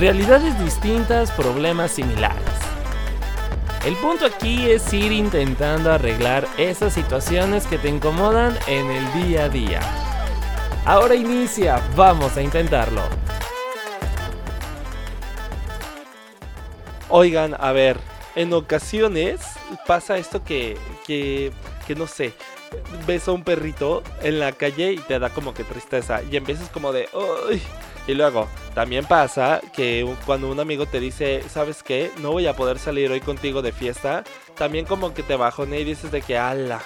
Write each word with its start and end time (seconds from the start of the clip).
Realidades 0.00 0.58
distintas, 0.58 1.30
problemas 1.30 1.90
similares. 1.90 2.40
El 3.84 3.94
punto 3.96 4.24
aquí 4.24 4.70
es 4.70 4.90
ir 4.94 5.12
intentando 5.12 5.92
arreglar 5.92 6.48
esas 6.56 6.94
situaciones 6.94 7.66
que 7.66 7.76
te 7.76 7.90
incomodan 7.90 8.56
en 8.66 8.90
el 8.90 9.12
día 9.12 9.44
a 9.44 9.48
día. 9.50 9.80
Ahora 10.86 11.14
inicia, 11.14 11.82
vamos 11.96 12.34
a 12.38 12.40
intentarlo. 12.40 13.02
Oigan, 17.10 17.54
a 17.60 17.70
ver, 17.72 18.00
en 18.36 18.54
ocasiones 18.54 19.42
pasa 19.86 20.16
esto 20.16 20.42
que, 20.42 20.78
que, 21.06 21.52
que 21.86 21.94
no 21.94 22.06
sé, 22.06 22.32
ves 23.06 23.28
a 23.28 23.32
un 23.32 23.44
perrito 23.44 24.02
en 24.22 24.40
la 24.40 24.52
calle 24.52 24.92
y 24.94 24.96
te 24.96 25.18
da 25.18 25.28
como 25.28 25.52
que 25.52 25.62
tristeza 25.62 26.22
y 26.22 26.38
empiezas 26.38 26.70
como 26.70 26.90
de, 26.90 27.06
¡ay! 27.50 27.62
Y 28.10 28.14
luego, 28.14 28.48
también 28.74 29.04
pasa 29.04 29.60
que 29.72 30.04
cuando 30.26 30.50
un 30.50 30.58
amigo 30.58 30.84
te 30.84 30.98
dice, 30.98 31.44
¿sabes 31.48 31.84
qué? 31.84 32.10
No 32.20 32.32
voy 32.32 32.48
a 32.48 32.56
poder 32.56 32.80
salir 32.80 33.08
hoy 33.12 33.20
contigo 33.20 33.62
de 33.62 33.70
fiesta, 33.70 34.24
también 34.56 34.84
como 34.84 35.14
que 35.14 35.22
te 35.22 35.36
bajone 35.36 35.78
y 35.78 35.84
dices 35.84 36.10
de 36.10 36.20
que, 36.20 36.36
ala. 36.36 36.80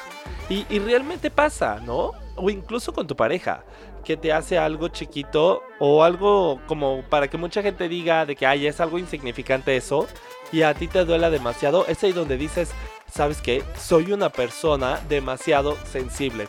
Y, 0.50 0.66
y 0.68 0.80
realmente 0.80 1.30
pasa, 1.30 1.80
¿no? 1.80 2.12
O 2.36 2.50
incluso 2.50 2.92
con 2.92 3.06
tu 3.06 3.16
pareja, 3.16 3.64
que 4.04 4.18
te 4.18 4.34
hace 4.34 4.58
algo 4.58 4.88
chiquito 4.88 5.62
o 5.78 6.04
algo 6.04 6.60
como 6.66 7.02
para 7.08 7.28
que 7.28 7.38
mucha 7.38 7.62
gente 7.62 7.88
diga 7.88 8.26
de 8.26 8.36
que, 8.36 8.44
ay, 8.44 8.66
es 8.66 8.78
algo 8.78 8.98
insignificante 8.98 9.74
eso, 9.74 10.06
y 10.52 10.60
a 10.60 10.74
ti 10.74 10.88
te 10.88 11.06
duela 11.06 11.30
demasiado, 11.30 11.86
es 11.86 12.04
ahí 12.04 12.12
donde 12.12 12.36
dices, 12.36 12.72
¿sabes 13.10 13.40
qué? 13.40 13.64
Soy 13.78 14.12
una 14.12 14.28
persona 14.28 15.00
demasiado 15.08 15.74
sensible. 15.90 16.48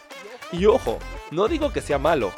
Y 0.51 0.65
ojo, 0.65 0.99
no 1.31 1.47
digo 1.47 1.71
que 1.71 1.79
sea 1.79 1.97
malo, 1.97 2.33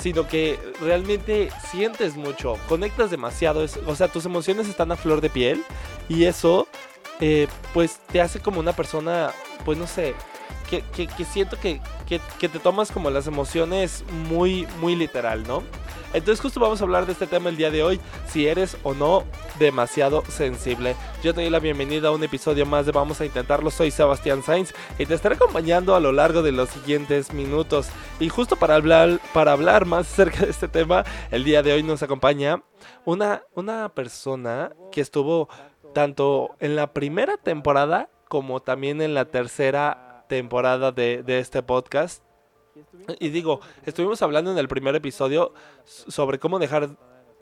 sino 0.00 0.26
que 0.28 0.58
realmente 0.80 1.50
sientes 1.70 2.16
mucho, 2.16 2.56
conectas 2.68 3.10
demasiado, 3.10 3.66
o 3.86 3.94
sea, 3.94 4.08
tus 4.08 4.24
emociones 4.24 4.68
están 4.68 4.92
a 4.92 4.96
flor 4.96 5.20
de 5.20 5.30
piel 5.30 5.64
y 6.08 6.24
eso 6.24 6.68
eh, 7.20 7.48
pues 7.74 7.98
te 8.12 8.20
hace 8.20 8.40
como 8.40 8.60
una 8.60 8.72
persona, 8.72 9.32
pues 9.64 9.76
no 9.76 9.86
sé, 9.86 10.14
que, 10.68 11.24
siento 11.24 11.58
que, 11.58 11.80
que, 12.06 12.48
te 12.48 12.58
tomas 12.58 12.90
como 12.90 13.10
las 13.10 13.26
emociones 13.26 14.04
muy, 14.28 14.66
muy 14.80 14.94
literal, 14.94 15.46
¿no? 15.46 15.62
Entonces 16.14 16.40
justo 16.40 16.58
vamos 16.58 16.80
a 16.80 16.84
hablar 16.84 17.04
de 17.04 17.12
este 17.12 17.26
tema 17.26 17.50
el 17.50 17.56
día 17.56 17.70
de 17.70 17.82
hoy, 17.82 18.00
si 18.28 18.46
eres 18.46 18.78
o 18.82 18.94
no 18.94 19.24
demasiado 19.58 20.24
sensible. 20.26 20.96
Yo 21.22 21.34
te 21.34 21.42
doy 21.42 21.50
la 21.50 21.58
bienvenida 21.58 22.08
a 22.08 22.12
un 22.12 22.24
episodio 22.24 22.64
más 22.64 22.86
de 22.86 22.92
Vamos 22.92 23.20
a 23.20 23.26
Intentarlo, 23.26 23.70
soy 23.70 23.90
Sebastián 23.90 24.42
Sainz 24.42 24.72
y 24.98 25.04
te 25.04 25.14
estaré 25.14 25.34
acompañando 25.34 25.94
a 25.94 26.00
lo 26.00 26.12
largo 26.12 26.42
de 26.42 26.52
los 26.52 26.70
siguientes 26.70 27.34
minutos. 27.34 27.88
Y 28.20 28.30
justo 28.30 28.56
para 28.56 28.76
hablar, 28.76 29.20
para 29.34 29.52
hablar 29.52 29.84
más 29.84 30.10
acerca 30.10 30.46
de 30.46 30.50
este 30.50 30.68
tema, 30.68 31.04
el 31.30 31.44
día 31.44 31.62
de 31.62 31.74
hoy 31.74 31.82
nos 31.82 32.02
acompaña 32.02 32.62
una, 33.04 33.42
una 33.54 33.90
persona 33.90 34.72
que 34.90 35.02
estuvo 35.02 35.48
tanto 35.92 36.56
en 36.60 36.74
la 36.74 36.92
primera 36.94 37.36
temporada 37.36 38.08
como 38.28 38.60
también 38.60 39.02
en 39.02 39.14
la 39.14 39.26
tercera 39.26 40.07
temporada 40.28 40.92
de, 40.92 41.24
este 41.26 41.62
podcast 41.62 42.22
y 43.18 43.30
digo, 43.30 43.60
estuvimos 43.84 44.22
hablando 44.22 44.52
en 44.52 44.58
el 44.58 44.68
primer 44.68 44.94
episodio 44.94 45.52
sobre 45.84 46.38
cómo 46.38 46.58
dejar 46.58 46.90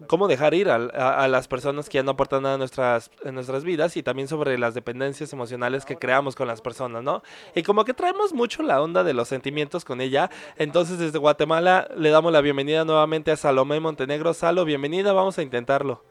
cómo 0.09 0.29
dejar 0.29 0.53
ir 0.53 0.69
a, 0.69 1.27
las 1.27 1.49
personas 1.49 1.89
que 1.89 1.97
ya 1.97 2.03
no 2.03 2.11
aportan 2.11 2.43
nada 2.43 2.57
a 2.57 2.59
nuestras, 2.59 3.11
en 3.25 3.35
nuestras 3.35 3.65
vidas 3.65 3.97
y 3.97 4.03
también 4.03 4.29
sobre 4.29 4.59
las 4.59 4.75
dependencias 4.75 5.33
emocionales 5.33 5.87
que 5.87 5.97
creamos 5.97 6.37
con 6.37 6.47
las 6.47 6.61
personas, 6.61 7.03
¿no? 7.03 7.23
Y 7.55 7.63
como 7.63 7.85
que 7.87 7.95
traemos 7.95 8.35
mucho 8.35 8.63
la 8.63 8.83
onda 8.83 9.05
de 9.05 9.15
los 9.15 9.29
sentimientos 9.29 9.87
con 9.87 10.03
ella, 10.03 10.31
entonces 10.57 10.99
desde 10.99 11.19
Guatemala 11.19 11.89
le 11.97 12.11
damos 12.11 12.31
la 12.31 12.43
bienvenida 12.43 12.85
nuevamente 12.85 13.31
a 13.31 13.37
Salomé 13.37 13.81
Montenegro. 13.81 14.35
Salo, 14.35 14.67
bienvenida, 14.67 15.15
vamos 15.15 15.39
a 15.39 15.43
intentarlo. 15.43 16.05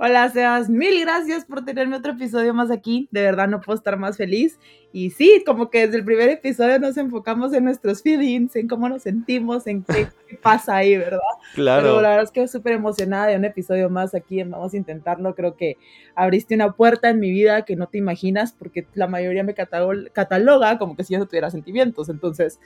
Hola 0.00 0.28
Sebas, 0.28 0.70
mil 0.70 1.00
gracias 1.00 1.44
por 1.44 1.64
tenerme 1.64 1.96
otro 1.96 2.12
episodio 2.12 2.54
más 2.54 2.70
aquí. 2.70 3.08
De 3.10 3.20
verdad 3.20 3.48
no 3.48 3.60
puedo 3.60 3.76
estar 3.76 3.98
más 3.98 4.16
feliz. 4.16 4.56
Y 4.92 5.10
sí, 5.10 5.42
como 5.44 5.70
que 5.70 5.86
desde 5.86 5.96
el 5.96 6.04
primer 6.04 6.28
episodio 6.28 6.78
nos 6.78 6.96
enfocamos 6.96 7.52
en 7.52 7.64
nuestros 7.64 8.00
feelings, 8.00 8.54
en 8.54 8.68
cómo 8.68 8.88
nos 8.88 9.02
sentimos, 9.02 9.66
en 9.66 9.82
qué, 9.82 10.06
pasa 10.42 10.76
ahí, 10.76 10.96
¿verdad? 10.96 11.18
Claro. 11.52 11.82
Pero 11.82 12.00
la 12.00 12.10
verdad 12.10 12.24
es 12.26 12.30
que 12.30 12.46
súper 12.46 12.74
emocionada 12.74 13.26
de 13.26 13.34
un 13.38 13.44
episodio 13.44 13.90
más 13.90 14.14
aquí. 14.14 14.40
Vamos 14.44 14.72
a 14.72 14.76
intentarlo. 14.76 15.34
Creo 15.34 15.56
que 15.56 15.78
abriste 16.14 16.54
una 16.54 16.70
puerta 16.76 17.10
en 17.10 17.18
mi 17.18 17.32
vida 17.32 17.64
que 17.64 17.74
no 17.74 17.88
te 17.88 17.98
imaginas 17.98 18.52
porque 18.52 18.86
la 18.94 19.08
mayoría 19.08 19.42
me 19.42 19.54
cataloga 19.54 20.78
como 20.78 20.94
que 20.94 21.02
si 21.02 21.14
yo 21.14 21.18
no 21.18 21.26
tuviera 21.26 21.50
sentimientos. 21.50 22.08
Entonces, 22.08 22.60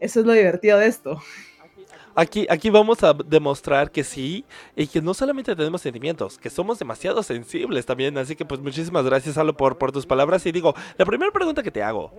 eso 0.00 0.20
es 0.20 0.26
lo 0.26 0.34
divertido 0.34 0.76
de 0.78 0.88
esto. 0.88 1.18
Aquí, 2.20 2.48
aquí 2.50 2.68
vamos 2.68 3.04
a 3.04 3.14
demostrar 3.14 3.92
que 3.92 4.02
sí, 4.02 4.44
y 4.74 4.88
que 4.88 5.00
no 5.00 5.14
solamente 5.14 5.54
tenemos 5.54 5.82
sentimientos, 5.82 6.36
que 6.36 6.50
somos 6.50 6.76
demasiado 6.76 7.22
sensibles 7.22 7.86
también. 7.86 8.18
Así 8.18 8.34
que 8.34 8.44
pues 8.44 8.60
muchísimas 8.60 9.04
gracias, 9.04 9.36
Salo, 9.36 9.56
por, 9.56 9.78
por 9.78 9.92
tus 9.92 10.04
palabras. 10.04 10.44
Y 10.44 10.50
digo, 10.50 10.74
la 10.96 11.04
primera 11.04 11.30
pregunta 11.30 11.62
que 11.62 11.70
te 11.70 11.80
hago, 11.80 12.12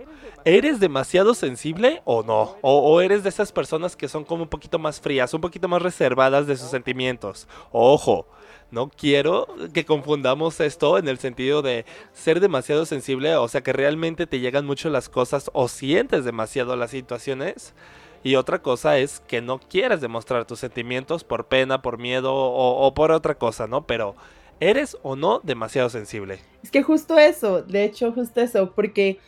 ¿eres 0.46 0.80
demasiado 0.80 1.34
sensible 1.34 2.00
o 2.06 2.22
no? 2.22 2.56
O, 2.62 2.78
o 2.78 3.02
eres 3.02 3.24
de 3.24 3.28
esas 3.28 3.52
personas 3.52 3.94
que 3.94 4.08
son 4.08 4.24
como 4.24 4.44
un 4.44 4.48
poquito 4.48 4.78
más 4.78 5.02
frías, 5.02 5.34
un 5.34 5.42
poquito 5.42 5.68
más 5.68 5.82
reservadas 5.82 6.46
de 6.46 6.56
sus 6.56 6.70
sentimientos? 6.70 7.46
Ojo, 7.70 8.26
no 8.70 8.88
quiero 8.88 9.48
que 9.74 9.84
confundamos 9.84 10.60
esto 10.60 10.96
en 10.96 11.08
el 11.08 11.18
sentido 11.18 11.60
de 11.60 11.84
ser 12.14 12.40
demasiado 12.40 12.86
sensible, 12.86 13.36
o 13.36 13.48
sea 13.48 13.60
que 13.60 13.74
realmente 13.74 14.26
te 14.26 14.40
llegan 14.40 14.64
mucho 14.64 14.88
las 14.88 15.10
cosas 15.10 15.50
o 15.52 15.68
sientes 15.68 16.24
demasiado 16.24 16.74
las 16.74 16.90
situaciones 16.90 17.74
y 18.22 18.34
otra 18.34 18.60
cosa 18.60 18.98
es 18.98 19.20
que 19.20 19.40
no 19.40 19.58
quieras 19.58 20.00
demostrar 20.00 20.44
tus 20.44 20.58
sentimientos 20.58 21.24
por 21.24 21.46
pena, 21.46 21.80
por 21.82 21.98
miedo 21.98 22.32
o, 22.34 22.92
por 22.94 23.12
otra 23.12 23.36
cosa, 23.36 23.66
¿no? 23.66 23.86
Pero 23.86 24.14
¿eres 24.60 24.98
o 25.02 25.16
no 25.16 25.40
demasiado 25.42 25.88
sensible? 25.88 26.40
Es 26.62 26.70
que 26.70 26.82
justo 26.82 27.18
eso, 27.18 27.62
de 27.62 27.84
hecho 27.84 28.12
justo 28.12 28.40
eso, 28.40 28.72
porque 28.72 29.18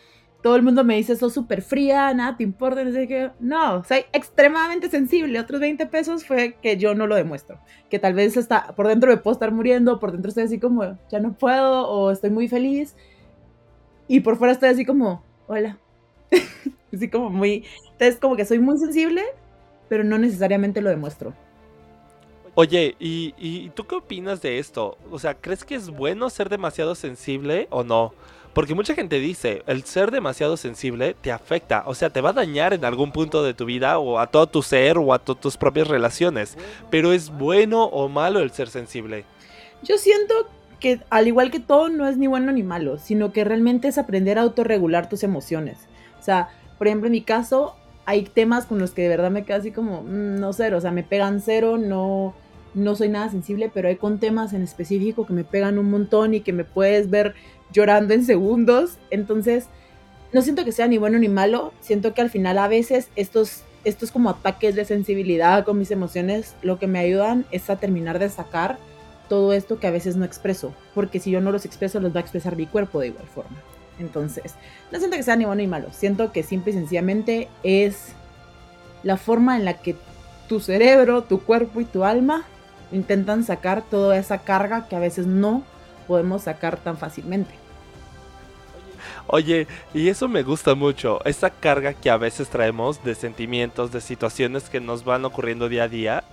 todo 0.42 0.56
el 0.56 0.62
mundo 0.62 0.84
me 0.84 0.96
dice, 0.96 1.16
sos 1.16 1.32
súper 1.32 1.62
fría, 1.62 2.12
nada 2.12 2.36
te 2.36 2.42
importa, 2.42 2.82
no 3.38 3.84
soy 3.84 4.04
extremadamente 4.12 4.90
sensible. 4.90 5.38
Otros 5.38 5.60
20 5.60 5.86
pesos 5.86 6.26
fue 6.26 6.56
que 6.60 6.76
yo 6.76 6.94
no 6.94 7.06
lo 7.06 7.14
demuestro. 7.14 7.60
Que 7.88 8.00
tal 8.00 8.12
vez 8.12 8.36
está, 8.36 8.74
por 8.74 8.88
dentro 8.88 9.10
me 9.10 9.18
puedo 9.18 9.32
estar 9.34 9.52
muriendo, 9.52 10.00
por 10.00 10.10
dentro 10.10 10.30
estoy 10.30 10.44
así 10.44 10.58
como, 10.58 10.98
ya 11.10 11.20
no 11.20 11.32
puedo, 11.34 11.88
o 11.88 12.10
estoy 12.10 12.30
muy 12.30 12.48
feliz. 12.48 12.96
Y 14.08 14.20
por 14.20 14.36
fuera 14.36 14.52
estoy 14.52 14.70
así 14.70 14.84
como, 14.84 15.22
hola. 15.46 15.78
así 16.92 17.08
como 17.08 17.30
muy, 17.30 17.64
es 18.06 18.16
como 18.16 18.36
que 18.36 18.44
soy 18.44 18.58
muy 18.58 18.78
sensible, 18.78 19.22
pero 19.88 20.04
no 20.04 20.18
necesariamente 20.18 20.80
lo 20.80 20.90
demuestro. 20.90 21.34
Oye, 22.54 22.96
¿y, 22.98 23.70
tú 23.70 23.86
qué 23.86 23.94
opinas 23.94 24.42
de 24.42 24.58
esto? 24.58 24.98
O 25.10 25.18
sea, 25.18 25.34
¿crees 25.34 25.64
que 25.64 25.74
es 25.74 25.88
bueno 25.88 26.28
ser 26.28 26.50
demasiado 26.50 26.94
sensible 26.94 27.66
o 27.70 27.82
no? 27.82 28.12
Porque 28.52 28.74
mucha 28.74 28.94
gente 28.94 29.18
dice, 29.18 29.62
el 29.66 29.84
ser 29.84 30.10
demasiado 30.10 30.58
sensible 30.58 31.16
te 31.18 31.32
afecta, 31.32 31.84
o 31.86 31.94
sea, 31.94 32.10
te 32.10 32.20
va 32.20 32.30
a 32.30 32.34
dañar 32.34 32.74
en 32.74 32.84
algún 32.84 33.10
punto 33.10 33.42
de 33.42 33.54
tu 33.54 33.64
vida 33.64 33.98
o 33.98 34.18
a 34.18 34.26
todo 34.26 34.46
tu 34.46 34.62
ser 34.62 34.98
o 34.98 35.14
a 35.14 35.18
tus 35.18 35.56
propias 35.56 35.88
relaciones. 35.88 36.58
Pero 36.90 37.14
¿es 37.14 37.30
bueno 37.30 37.84
o 37.84 38.10
malo 38.10 38.40
el 38.40 38.50
ser 38.50 38.68
sensible? 38.68 39.24
Yo 39.82 39.96
siento 39.96 40.34
que 40.78 41.00
al 41.08 41.28
igual 41.28 41.50
que 41.50 41.60
todo 41.60 41.88
no 41.88 42.06
es 42.06 42.18
ni 42.18 42.26
bueno 42.26 42.52
ni 42.52 42.62
malo, 42.62 42.98
sino 42.98 43.32
que 43.32 43.44
realmente 43.44 43.88
es 43.88 43.96
aprender 43.96 44.38
a 44.38 44.42
autorregular 44.42 45.08
tus 45.08 45.22
emociones. 45.22 45.78
O 46.20 46.22
sea, 46.22 46.50
por 46.76 46.88
ejemplo, 46.88 47.06
en 47.06 47.12
mi 47.12 47.22
caso, 47.22 47.76
hay 48.04 48.24
temas 48.24 48.66
con 48.66 48.78
los 48.78 48.90
que 48.92 49.02
de 49.02 49.08
verdad 49.08 49.30
me 49.30 49.44
quedo 49.44 49.58
así 49.58 49.70
como, 49.70 50.02
mm, 50.02 50.40
no 50.40 50.52
cero, 50.52 50.78
o 50.78 50.80
sea, 50.80 50.90
me 50.90 51.02
pegan 51.02 51.40
cero, 51.40 51.78
no, 51.78 52.34
no 52.74 52.96
soy 52.96 53.08
nada 53.08 53.30
sensible, 53.30 53.70
pero 53.72 53.88
hay 53.88 53.96
con 53.96 54.18
temas 54.18 54.52
en 54.52 54.62
específico 54.62 55.26
que 55.26 55.32
me 55.32 55.44
pegan 55.44 55.78
un 55.78 55.90
montón 55.90 56.34
y 56.34 56.40
que 56.40 56.52
me 56.52 56.64
puedes 56.64 57.10
ver 57.10 57.34
llorando 57.72 58.14
en 58.14 58.24
segundos. 58.24 58.98
Entonces, 59.10 59.66
no 60.32 60.42
siento 60.42 60.64
que 60.64 60.72
sea 60.72 60.88
ni 60.88 60.98
bueno 60.98 61.18
ni 61.18 61.28
malo, 61.28 61.72
siento 61.80 62.14
que 62.14 62.22
al 62.22 62.30
final 62.30 62.58
a 62.58 62.68
veces 62.68 63.08
estos, 63.16 63.62
estos 63.84 64.10
como 64.10 64.30
ataques 64.30 64.74
de 64.74 64.84
sensibilidad 64.84 65.64
con 65.64 65.78
mis 65.78 65.90
emociones, 65.90 66.54
lo 66.62 66.78
que 66.78 66.86
me 66.86 66.98
ayudan 66.98 67.44
es 67.50 67.68
a 67.70 67.76
terminar 67.76 68.18
de 68.18 68.30
sacar 68.30 68.78
todo 69.28 69.52
esto 69.52 69.78
que 69.78 69.86
a 69.86 69.90
veces 69.90 70.16
no 70.16 70.24
expreso, 70.24 70.74
porque 70.94 71.20
si 71.20 71.30
yo 71.30 71.40
no 71.40 71.52
los 71.52 71.64
expreso, 71.64 72.00
los 72.00 72.14
va 72.14 72.18
a 72.18 72.22
expresar 72.22 72.56
mi 72.56 72.66
cuerpo 72.66 73.00
de 73.00 73.08
igual 73.08 73.26
forma. 73.26 73.56
Entonces, 73.98 74.54
no 74.90 74.98
siento 74.98 75.16
que 75.16 75.22
sea 75.22 75.36
ni 75.36 75.44
bueno 75.44 75.62
ni 75.62 75.68
malo, 75.68 75.88
siento 75.92 76.32
que 76.32 76.42
simple 76.42 76.72
y 76.72 76.74
sencillamente 76.74 77.48
es 77.62 78.14
la 79.02 79.16
forma 79.16 79.56
en 79.56 79.64
la 79.64 79.74
que 79.74 79.96
tu 80.48 80.60
cerebro, 80.60 81.22
tu 81.22 81.40
cuerpo 81.40 81.80
y 81.80 81.84
tu 81.84 82.04
alma 82.04 82.44
intentan 82.90 83.44
sacar 83.44 83.82
toda 83.82 84.16
esa 84.18 84.38
carga 84.38 84.88
que 84.88 84.96
a 84.96 85.00
veces 85.00 85.26
no 85.26 85.62
podemos 86.06 86.42
sacar 86.42 86.76
tan 86.76 86.96
fácilmente. 86.96 87.54
Oye, 89.26 89.66
y 89.94 90.08
eso 90.08 90.28
me 90.28 90.42
gusta 90.42 90.74
mucho, 90.74 91.24
esa 91.24 91.50
carga 91.50 91.94
que 91.94 92.10
a 92.10 92.16
veces 92.16 92.48
traemos 92.48 93.02
de 93.02 93.14
sentimientos, 93.14 93.92
de 93.92 94.00
situaciones 94.00 94.68
que 94.68 94.80
nos 94.80 95.04
van 95.04 95.24
ocurriendo 95.24 95.68
día 95.68 95.84
a 95.84 95.88
día 95.88 96.24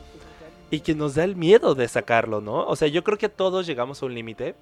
y 0.70 0.82
que 0.82 0.96
nos 0.96 1.16
da 1.16 1.24
el 1.24 1.36
miedo 1.36 1.76
de 1.76 1.88
sacarlo, 1.88 2.42
¿no? 2.42 2.66
O 2.66 2.76
sea, 2.76 2.88
yo 2.88 3.04
creo 3.04 3.18
que 3.18 3.30
todos 3.30 3.66
llegamos 3.66 4.02
a 4.02 4.06
un 4.06 4.14
límite 4.14 4.56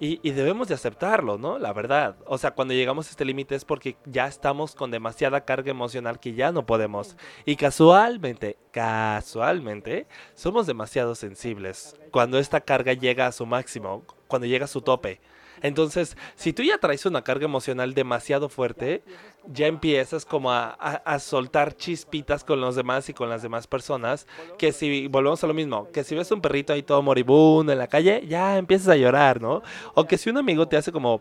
Y, 0.00 0.18
y 0.26 0.32
debemos 0.32 0.68
de 0.68 0.74
aceptarlo, 0.74 1.36
¿no? 1.36 1.58
La 1.58 1.72
verdad. 1.74 2.16
O 2.24 2.38
sea, 2.38 2.52
cuando 2.52 2.72
llegamos 2.74 3.06
a 3.06 3.10
este 3.10 3.24
límite 3.26 3.54
es 3.54 3.66
porque 3.66 3.96
ya 4.06 4.26
estamos 4.26 4.74
con 4.74 4.90
demasiada 4.90 5.44
carga 5.44 5.70
emocional 5.70 6.18
que 6.18 6.32
ya 6.32 6.52
no 6.52 6.64
podemos. 6.64 7.16
Y 7.44 7.56
casualmente, 7.56 8.56
casualmente, 8.70 10.06
somos 10.34 10.66
demasiado 10.66 11.14
sensibles. 11.14 11.94
Cuando 12.10 12.38
esta 12.38 12.62
carga 12.62 12.94
llega 12.94 13.26
a 13.26 13.32
su 13.32 13.44
máximo, 13.44 14.02
cuando 14.26 14.46
llega 14.46 14.64
a 14.64 14.68
su 14.68 14.80
tope. 14.80 15.20
Entonces, 15.62 16.16
si 16.36 16.52
tú 16.52 16.62
ya 16.62 16.78
traes 16.78 17.04
una 17.06 17.22
carga 17.22 17.44
emocional 17.44 17.94
demasiado 17.94 18.48
fuerte, 18.48 19.02
ya 19.46 19.66
empiezas 19.66 20.24
como 20.24 20.50
a, 20.52 20.70
a- 20.70 21.18
soltar 21.18 21.76
chispitas 21.76 22.44
con 22.44 22.60
los 22.60 22.76
demás 22.76 23.08
y 23.08 23.14
con 23.14 23.28
las 23.28 23.42
demás 23.42 23.66
personas. 23.66 24.26
Que 24.58 24.72
si, 24.72 25.06
volvemos 25.08 25.42
a 25.44 25.46
lo 25.46 25.54
mismo, 25.54 25.88
que 25.92 26.04
si 26.04 26.14
ves 26.14 26.30
un 26.30 26.40
perrito 26.40 26.72
ahí 26.72 26.82
todo 26.82 27.02
moribundo 27.02 27.72
en 27.72 27.78
la 27.78 27.88
calle, 27.88 28.24
ya 28.26 28.58
empiezas 28.58 28.88
a 28.88 28.96
llorar, 28.96 29.40
¿no? 29.40 29.62
O 29.94 30.04
que 30.04 30.18
si 30.18 30.30
un 30.30 30.38
amigo 30.38 30.66
te 30.68 30.76
hace 30.76 30.92
como, 30.92 31.20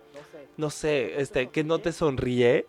no 0.58 0.70
sé, 0.70 1.20
este, 1.22 1.48
que 1.50 1.64
no 1.64 1.80
te 1.80 1.92
sonríe, 1.92 2.66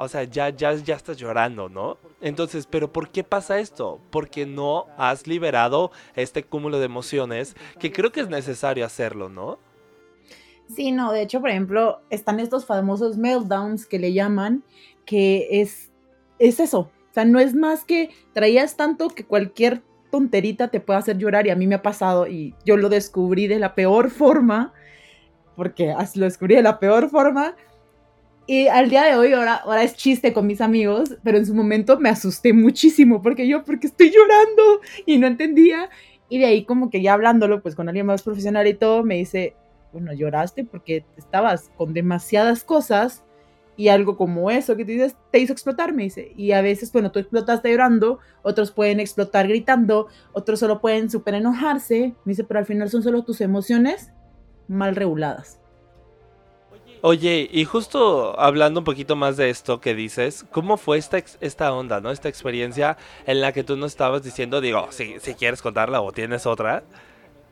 o 0.00 0.06
sea, 0.06 0.22
ya, 0.22 0.50
ya, 0.50 0.74
ya 0.74 0.94
estás 0.94 1.16
llorando, 1.16 1.68
¿no? 1.68 1.98
Entonces, 2.20 2.66
¿pero 2.70 2.92
por 2.92 3.10
qué 3.10 3.24
pasa 3.24 3.58
esto? 3.58 3.98
Porque 4.10 4.46
no 4.46 4.86
has 4.96 5.26
liberado 5.26 5.90
este 6.14 6.44
cúmulo 6.44 6.78
de 6.78 6.84
emociones 6.84 7.56
que 7.80 7.90
creo 7.90 8.12
que 8.12 8.20
es 8.20 8.28
necesario 8.28 8.86
hacerlo, 8.86 9.28
¿no? 9.28 9.58
Sí, 10.74 10.92
no, 10.92 11.12
de 11.12 11.22
hecho, 11.22 11.40
por 11.40 11.50
ejemplo, 11.50 12.00
están 12.10 12.40
estos 12.40 12.66
famosos 12.66 13.16
meltdowns 13.16 13.86
que 13.86 13.98
le 13.98 14.12
llaman, 14.12 14.62
que 15.06 15.48
es, 15.50 15.90
es 16.38 16.60
eso. 16.60 16.80
O 16.80 17.14
sea, 17.14 17.24
no 17.24 17.40
es 17.40 17.54
más 17.54 17.84
que 17.84 18.10
traías 18.34 18.76
tanto 18.76 19.08
que 19.08 19.24
cualquier 19.24 19.82
tonterita 20.10 20.68
te 20.68 20.80
puede 20.80 20.98
hacer 20.98 21.16
llorar 21.18 21.46
y 21.46 21.50
a 21.50 21.56
mí 21.56 21.66
me 21.66 21.76
ha 21.76 21.82
pasado 21.82 22.26
y 22.26 22.54
yo 22.64 22.76
lo 22.76 22.88
descubrí 22.88 23.46
de 23.46 23.58
la 23.58 23.74
peor 23.74 24.10
forma, 24.10 24.74
porque 25.56 25.94
lo 26.14 26.24
descubrí 26.24 26.54
de 26.54 26.62
la 26.62 26.78
peor 26.78 27.08
forma. 27.08 27.56
Y 28.46 28.66
al 28.68 28.88
día 28.88 29.04
de 29.04 29.16
hoy, 29.16 29.32
ahora, 29.32 29.56
ahora 29.56 29.82
es 29.82 29.94
chiste 29.94 30.32
con 30.32 30.46
mis 30.46 30.60
amigos, 30.60 31.16
pero 31.22 31.36
en 31.36 31.44
su 31.44 31.54
momento 31.54 31.98
me 31.98 32.08
asusté 32.08 32.52
muchísimo 32.52 33.20
porque 33.20 33.46
yo, 33.46 33.62
porque 33.64 33.86
estoy 33.86 34.10
llorando 34.10 34.80
y 35.06 35.18
no 35.18 35.26
entendía. 35.26 35.90
Y 36.30 36.38
de 36.38 36.46
ahí 36.46 36.64
como 36.64 36.90
que 36.90 37.02
ya 37.02 37.14
hablándolo 37.14 37.62
pues 37.62 37.74
con 37.74 37.88
alguien 37.88 38.06
más 38.06 38.22
profesional 38.22 38.66
y 38.66 38.74
todo, 38.74 39.02
me 39.02 39.16
dice, 39.16 39.54
bueno, 39.92 40.12
lloraste 40.12 40.64
porque 40.64 41.04
estabas 41.16 41.70
con 41.76 41.94
demasiadas 41.94 42.64
cosas 42.64 43.24
y 43.76 43.88
algo 43.88 44.16
como 44.16 44.50
eso 44.50 44.76
que 44.76 44.84
dices 44.84 45.16
te 45.30 45.38
hizo 45.38 45.52
explotar, 45.52 45.94
me 45.94 46.02
dice. 46.02 46.32
Y 46.36 46.50
a 46.50 46.62
veces, 46.62 46.92
bueno, 46.92 47.12
tú 47.12 47.20
explotaste 47.20 47.70
llorando, 47.70 48.18
otros 48.42 48.72
pueden 48.72 48.98
explotar 48.98 49.46
gritando, 49.46 50.08
otros 50.32 50.58
solo 50.58 50.80
pueden 50.80 51.08
súper 51.08 51.34
enojarse, 51.34 52.14
me 52.24 52.32
dice, 52.32 52.42
pero 52.42 52.58
al 52.58 52.66
final 52.66 52.90
son 52.90 53.04
solo 53.04 53.22
tus 53.22 53.40
emociones 53.40 54.10
mal 54.66 54.96
reguladas. 54.96 55.60
Oye, 57.00 57.48
y 57.52 57.64
justo 57.64 58.38
hablando 58.40 58.80
un 58.80 58.84
poquito 58.84 59.14
más 59.14 59.36
de 59.36 59.50
esto 59.50 59.80
que 59.80 59.94
dices, 59.94 60.44
¿cómo 60.50 60.76
fue 60.76 60.98
esta, 60.98 61.18
esta 61.40 61.72
onda, 61.72 62.00
¿no? 62.00 62.10
Esta 62.10 62.28
experiencia 62.28 62.96
en 63.24 63.40
la 63.40 63.52
que 63.52 63.62
tú 63.62 63.76
nos 63.76 63.92
estabas 63.92 64.24
diciendo, 64.24 64.60
digo, 64.60 64.88
si, 64.90 65.20
si 65.20 65.34
quieres 65.34 65.62
contarla 65.62 66.00
o 66.00 66.10
tienes 66.10 66.44
otra, 66.46 66.82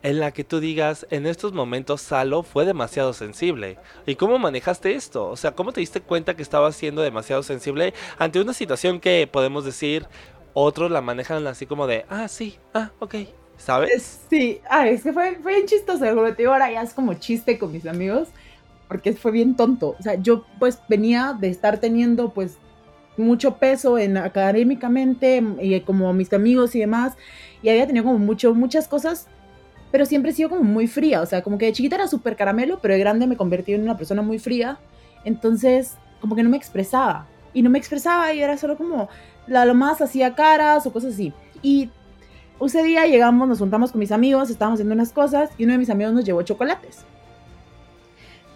en 0.07 0.21
la 0.21 0.31
que 0.31 0.45
tú 0.45 0.61
digas, 0.61 1.05
en 1.09 1.25
estos 1.25 1.51
momentos 1.51 1.99
Salo 1.99 2.41
fue 2.41 2.63
demasiado 2.63 3.11
sensible. 3.11 3.77
¿Y 4.05 4.15
cómo 4.15 4.39
manejaste 4.39 4.95
esto? 4.95 5.27
O 5.27 5.35
sea, 5.35 5.51
¿cómo 5.51 5.73
te 5.73 5.81
diste 5.81 5.99
cuenta 5.99 6.33
que 6.33 6.43
estabas 6.43 6.77
siendo 6.77 7.01
demasiado 7.01 7.43
sensible 7.43 7.93
ante 8.17 8.39
una 8.39 8.53
situación 8.53 9.01
que 9.01 9.27
podemos 9.29 9.65
decir, 9.65 10.05
otros 10.53 10.91
la 10.91 11.01
manejan 11.01 11.45
así 11.45 11.65
como 11.65 11.87
de, 11.87 12.05
ah, 12.07 12.29
sí, 12.29 12.57
ah, 12.73 12.91
ok, 12.99 13.15
¿sabes? 13.57 14.21
Sí, 14.29 14.61
ah, 14.69 14.87
es 14.87 15.03
que 15.03 15.11
fue, 15.11 15.39
fue 15.43 15.55
bien 15.55 15.65
chistoso, 15.65 16.05
digo, 16.05 16.53
ahora 16.53 16.71
ya 16.71 16.83
es 16.83 16.93
como 16.93 17.13
chiste 17.15 17.59
con 17.59 17.73
mis 17.73 17.85
amigos, 17.85 18.29
porque 18.87 19.11
fue 19.11 19.31
bien 19.31 19.57
tonto. 19.57 19.97
O 19.99 20.01
sea, 20.01 20.15
yo 20.15 20.45
pues 20.57 20.79
venía 20.87 21.35
de 21.37 21.49
estar 21.49 21.81
teniendo 21.81 22.29
pues 22.29 22.55
mucho 23.17 23.57
peso 23.57 23.97
en 23.97 24.15
académicamente 24.15 25.43
y 25.59 25.77
como 25.81 26.13
mis 26.13 26.31
amigos 26.31 26.75
y 26.75 26.79
demás, 26.79 27.17
y 27.61 27.67
había 27.67 27.85
tenido 27.87 28.05
como 28.05 28.19
mucho, 28.19 28.53
muchas 28.53 28.87
cosas, 28.87 29.27
pero 29.91 30.05
siempre 30.05 30.31
he 30.31 30.33
sido 30.33 30.49
como 30.49 30.63
muy 30.63 30.87
fría, 30.87 31.21
o 31.21 31.25
sea, 31.25 31.41
como 31.41 31.57
que 31.57 31.65
de 31.65 31.73
chiquita 31.73 31.95
era 31.95 32.07
súper 32.07 32.35
caramelo, 32.35 32.79
pero 32.81 32.93
de 32.93 32.99
grande 32.99 33.27
me 33.27 33.37
convertí 33.37 33.73
en 33.73 33.83
una 33.83 33.97
persona 33.97 34.21
muy 34.21 34.39
fría, 34.39 34.79
entonces 35.23 35.95
como 36.19 36.35
que 36.35 36.43
no 36.43 36.49
me 36.49 36.57
expresaba, 36.57 37.27
y 37.53 37.61
no 37.61 37.69
me 37.69 37.79
expresaba 37.79 38.33
y 38.33 38.41
era 38.41 38.57
solo 38.57 38.77
como, 38.77 39.09
la, 39.47 39.65
lo 39.65 39.73
más 39.73 40.01
hacía 40.01 40.35
caras 40.35 40.85
o 40.85 40.93
cosas 40.93 41.13
así. 41.13 41.33
Y 41.61 41.89
ese 42.63 42.83
día 42.83 43.05
llegamos, 43.07 43.47
nos 43.47 43.59
juntamos 43.59 43.91
con 43.91 43.99
mis 43.99 44.11
amigos, 44.11 44.49
estábamos 44.49 44.77
haciendo 44.77 44.93
unas 44.93 45.11
cosas 45.11 45.49
y 45.57 45.63
uno 45.63 45.73
de 45.73 45.79
mis 45.79 45.89
amigos 45.89 46.13
nos 46.13 46.25
llevó 46.25 46.41
chocolates. 46.43 47.05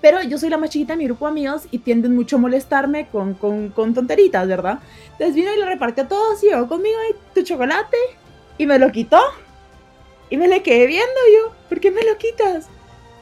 Pero 0.01 0.22
yo 0.24 0.38
soy 0.38 0.50
la 0.50 0.57
más 0.57 0.72
chiquita 0.72 0.94
de 0.94 0.98
mi 0.98 1.06
grupo 1.06 1.25
de 1.25 1.31
amigos 1.31 1.68
y 1.69 1.80
tienden 1.80 2.16
mucho 2.16 2.38
a 2.38 2.39
molestarme 2.39 3.07
con, 3.07 3.36
con, 3.36 3.69
con 3.69 3.94
tonteritas, 3.94 4.48
¿verdad? 4.48 4.80
Entonces 5.12 5.36
vino 5.36 5.50
y 5.56 5.60
lo 5.60 5.66
repartió 5.66 6.04
a 6.04 6.07
todos 6.07 6.44
y 6.44 6.48
llegó 6.48 6.68
conmigo 6.68 6.98
y 7.10 7.16
tu 7.36 7.44
chocolate 7.44 7.98
y 8.57 8.66
me 8.66 8.80
lo 8.80 8.92
quitó. 8.92 9.19
Y 10.31 10.38
me 10.38 10.48
le 10.48 10.63
quedé 10.63 10.88
viendo 10.88 11.19
yo, 11.36 11.54
¿por 11.68 11.81
qué 11.81 11.92
me 11.92 12.04
lo 12.04 12.18
quitas? 12.18 12.69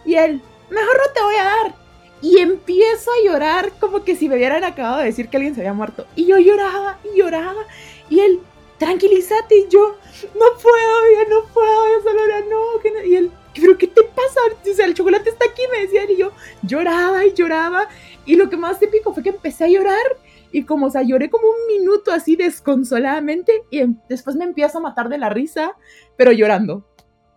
Y 0.05 0.13
él, 0.13 0.41
mejor 0.69 0.95
no 0.95 1.13
te 1.13 1.21
voy 1.23 1.35
a 1.35 1.43
dar. 1.43 1.75
Y 2.21 2.37
empiezo 2.37 3.09
a 3.11 3.25
llorar 3.25 3.71
como 3.79 4.03
que 4.03 4.15
si 4.15 4.29
me 4.29 4.35
hubieran 4.35 4.63
acabado 4.63 4.99
de 4.99 5.05
decir 5.05 5.27
que 5.27 5.37
alguien 5.37 5.55
se 5.55 5.61
había 5.61 5.73
muerto. 5.73 6.05
Y 6.15 6.27
yo 6.27 6.37
lloraba 6.37 6.99
y 7.03 7.17
lloraba. 7.17 7.65
Y 8.11 8.19
él, 8.19 8.39
tranquilízate. 8.77 9.57
Y 9.57 9.67
yo, 9.69 9.97
no 10.35 10.45
puedo, 10.61 11.13
ya 11.15 11.29
no 11.29 11.51
puedo, 11.51 11.97
yo 11.97 12.03
solo 12.03 12.23
era 12.25 12.41
no. 12.41 12.79
Que 12.79 12.91
no. 12.91 13.03
Y 13.03 13.15
él, 13.15 13.31
¿pero 13.59 13.75
qué 13.75 13.87
te 13.87 14.03
pasa? 14.03 14.39
O 14.69 14.73
sea, 14.75 14.85
el 14.85 14.93
chocolate 14.93 15.31
está 15.31 15.45
aquí, 15.45 15.63
me 15.71 15.79
decían. 15.79 16.11
Y 16.11 16.17
yo 16.17 16.31
lloraba 16.61 17.25
y 17.25 17.33
lloraba. 17.33 17.87
Y 18.25 18.35
lo 18.35 18.51
que 18.51 18.57
más 18.57 18.79
típico 18.79 19.15
fue 19.15 19.23
que 19.23 19.29
empecé 19.29 19.63
a 19.63 19.69
llorar. 19.69 20.17
Y 20.51 20.63
como, 20.63 20.85
o 20.85 20.89
sea, 20.91 21.01
lloré 21.01 21.31
como 21.31 21.47
un 21.47 21.67
minuto 21.67 22.11
así 22.11 22.35
desconsoladamente. 22.35 23.63
Y 23.71 23.79
em- 23.79 23.95
después 24.09 24.35
me 24.35 24.45
empiezo 24.45 24.77
a 24.77 24.81
matar 24.81 25.09
de 25.09 25.17
la 25.17 25.29
risa, 25.29 25.75
pero 26.15 26.31
llorando. 26.31 26.83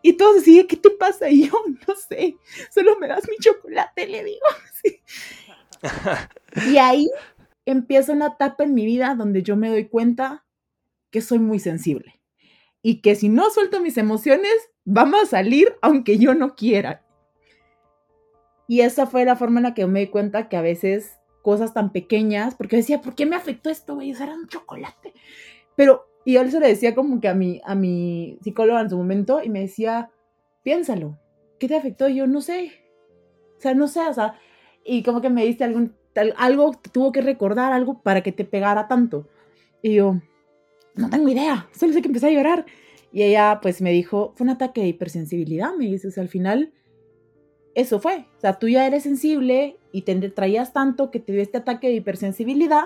Y 0.03 0.15
todos 0.15 0.43
así, 0.43 0.65
¿qué 0.67 0.77
te 0.77 0.91
pasa? 0.91 1.31
Y 1.31 1.49
yo, 1.49 1.63
no 1.87 1.95
sé, 1.95 2.37
solo 2.71 2.99
me 2.99 3.09
das 3.09 3.29
mi 3.29 3.37
chocolate, 3.37 4.07
le 4.07 4.25
digo. 4.25 4.47
Sí. 4.83 5.01
Y 6.71 6.79
ahí 6.79 7.09
empieza 7.65 8.13
una 8.13 8.29
etapa 8.29 8.65
en 8.65 8.75
mi 8.75 8.85
vida 8.85 9.15
donde 9.15 9.43
yo 9.43 9.57
me 9.57 9.69
doy 9.69 9.89
cuenta 9.89 10.45
que 11.11 11.21
soy 11.21 11.39
muy 11.39 11.61
sensible. 11.61 12.21
Y 12.83 13.01
que 13.01 13.15
si 13.15 13.29
no 13.29 13.49
suelto 13.51 13.81
mis 13.81 13.97
emociones, 13.97 14.53
vamos 14.85 15.23
a 15.23 15.27
salir 15.27 15.77
aunque 15.83 16.19
yo 16.19 16.35
no 16.35 16.57
quiera. 16.57 17.05
Y 18.67 18.81
esa 18.81 19.07
fue 19.07 19.25
la 19.25 19.37
forma 19.37 19.61
en 19.61 19.65
la 19.65 19.75
que 19.75 19.87
me 19.87 20.01
di 20.01 20.07
cuenta 20.09 20.49
que 20.49 20.57
a 20.57 20.63
veces 20.63 21.19
cosas 21.43 21.75
tan 21.75 21.93
pequeñas, 21.93 22.55
porque 22.55 22.77
decía, 22.77 23.01
¿por 23.01 23.15
qué 23.15 23.27
me 23.27 23.37
afectó 23.37 23.69
esto, 23.71 23.95
güey? 23.97 24.13
O 24.13 24.17
sea, 24.17 24.27
era 24.27 24.35
un 24.35 24.49
chocolate. 24.49 25.13
Pero, 25.77 26.07
y 26.25 26.37
él 26.37 26.51
se 26.51 26.61
le 26.61 26.69
decía 26.69 26.95
como 26.95 27.21
que 27.21 27.29
a 27.29 27.35
mi, 27.35 27.61
a 27.65 27.75
mi 27.75 28.39
psicóloga 28.43 28.81
en 28.81 28.91
su 28.91 28.97
momento, 28.97 29.43
y 29.43 29.49
me 29.49 29.61
decía, 29.61 30.11
piénsalo, 30.63 31.19
¿qué 31.59 31.69
te 31.69 31.77
afectó? 31.77 32.09
Y 32.09 32.17
yo, 32.17 32.27
no 32.27 32.41
sé. 32.41 32.73
O 33.59 33.61
sea, 33.61 33.75
no 33.75 33.89
sé, 33.89 34.01
o 34.01 34.15
sea, 34.15 34.35
y 34.85 35.03
como 35.03 35.21
que 35.21 35.31
me 35.31 35.45
diste 35.45 35.65
algún, 35.65 35.95
algo, 36.37 36.73
tuvo 36.93 37.13
que 37.13 37.23
recordar 37.23 37.73
algo 37.73 38.03
para 38.03 38.23
que 38.23 38.33
te 38.33 38.45
pegara 38.45 38.89
tanto. 38.89 39.29
Y 39.83 39.95
yo, 39.95 40.21
no 40.95 41.11
tengo 41.11 41.29
idea, 41.29 41.69
solo 41.73 41.93
sé 41.93 42.03
que 42.03 42.09
empecé 42.09 42.29
a 42.29 42.31
llorar. 42.31 42.67
Y 43.13 43.23
ella 43.23 43.59
pues 43.61 43.83
me 43.83 43.93
dijo, 43.93 44.33
fue 44.37 44.45
un 44.45 44.51
ataque 44.51 44.81
de 44.81 44.89
hipersensibilidad, 44.89 45.75
me 45.75 45.87
dice, 45.87 46.09
al 46.21 46.29
final 46.29 46.73
eso 47.75 48.01
fue. 48.01 48.27
O 48.37 48.41
sea, 48.41 48.59
tú 48.59 48.69
ya 48.69 48.87
eres 48.87 49.03
sensible 49.03 49.77
y 49.93 50.03
te 50.03 50.15
traías 50.31 50.73
tanto 50.73 51.11
que 51.11 51.21
te 51.21 51.33
dio 51.33 51.43
este 51.43 51.59
ataque 51.59 51.89
de 51.89 51.95
hipersensibilidad 51.95 52.85